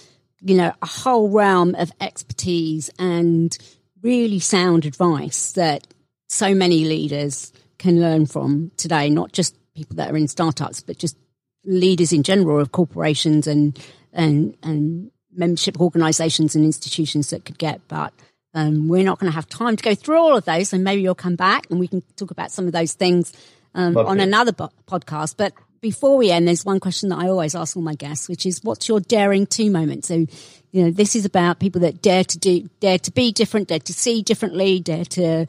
[0.40, 3.56] you know, a whole realm of expertise and
[4.02, 5.86] really sound advice that
[6.28, 10.98] so many leaders can learn from today, not just people that are in startups, but
[10.98, 11.16] just
[11.64, 13.78] leaders in general of corporations and,
[14.12, 17.80] and, and membership organizations and institutions that could get.
[17.88, 18.12] But
[18.54, 20.70] um, we're not going to have time to go through all of those.
[20.70, 23.32] So maybe you'll come back and we can talk about some of those things
[23.74, 25.36] um, on another bo- podcast.
[25.36, 28.46] But before we end, there's one question that I always ask all my guests, which
[28.46, 30.26] is, "What's your daring to moment?" So,
[30.72, 33.78] you know, this is about people that dare to do, dare to be different, dare
[33.80, 35.46] to see differently, dare to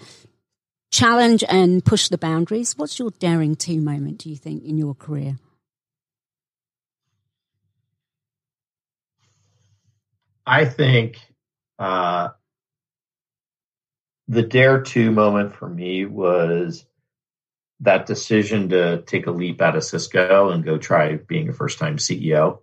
[0.91, 2.77] challenge and push the boundaries.
[2.77, 4.19] What's your daring to moment?
[4.19, 5.37] Do you think in your career?
[10.45, 11.19] I think
[11.77, 12.29] uh,
[14.29, 16.85] the dare to moment for me was
[17.79, 21.79] that decision to take a leap out of Cisco and go try being a first
[21.79, 22.59] time CEO,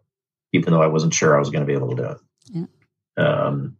[0.52, 2.18] even though I wasn't sure I was going to be able to do it.
[2.46, 2.66] Yeah.
[3.16, 3.76] Um,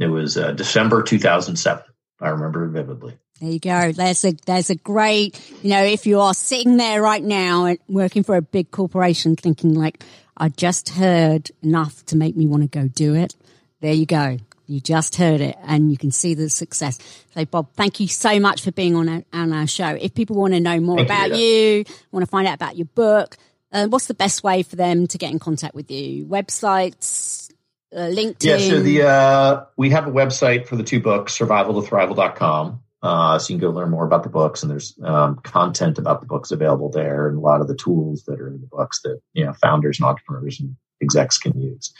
[0.00, 1.84] it was uh, December 2007.
[2.20, 3.16] I remember vividly.
[3.40, 3.92] There you go.
[3.92, 7.78] There's a there's a great you know if you are sitting there right now and
[7.88, 10.02] working for a big corporation, thinking like
[10.36, 13.36] I just heard enough to make me want to go do it.
[13.80, 14.38] There you go.
[14.66, 16.98] You just heard it and you can see the success.
[17.34, 19.88] So Bob, thank you so much for being on our, on our show.
[19.88, 22.76] If people want to know more thank about you, you, want to find out about
[22.76, 23.36] your book,
[23.72, 26.26] uh, what's the best way for them to get in contact with you?
[26.26, 27.50] Websites,
[27.92, 28.44] uh, LinkedIn?
[28.44, 32.80] Yeah, so the, uh, we have a website for the two books, survival to thrival.com.
[33.02, 36.22] Uh, so you can go learn more about the books and there's um, content about
[36.22, 39.02] the books available there and a lot of the tools that are in the books
[39.02, 41.92] that, you know, founders and entrepreneurs and execs can use.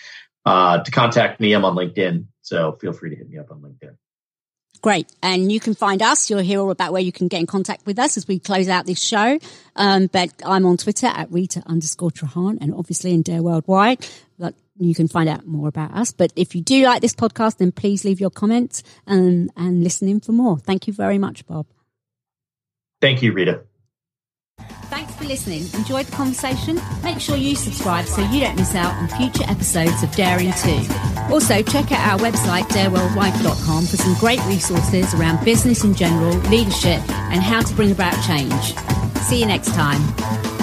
[0.45, 2.27] Uh, to contact me, I'm on LinkedIn.
[2.43, 3.97] So feel free to hit me up on LinkedIn.
[4.83, 5.11] Great.
[5.23, 6.29] And you can find us.
[6.29, 8.69] You'll hear all about where you can get in contact with us as we close
[8.69, 9.39] out this show.
[9.77, 14.07] Um, but I'm on Twitter at Rita underscore Trahan and obviously in Dare Worldwide.
[14.39, 16.13] But you can find out more about us.
[16.13, 20.07] But if you do like this podcast, then please leave your comments and, and listen
[20.07, 20.59] in for more.
[20.59, 21.67] Thank you very much, Bob.
[23.01, 23.63] Thank you, Rita.
[24.95, 25.63] Thanks for listening.
[25.75, 26.81] Enjoyed the conversation?
[27.03, 31.33] Make sure you subscribe so you don't miss out on future episodes of Daring 2.
[31.33, 37.01] Also, check out our website, dareworldwide.com, for some great resources around business in general, leadership,
[37.11, 38.77] and how to bring about change.
[39.25, 40.54] See you next time.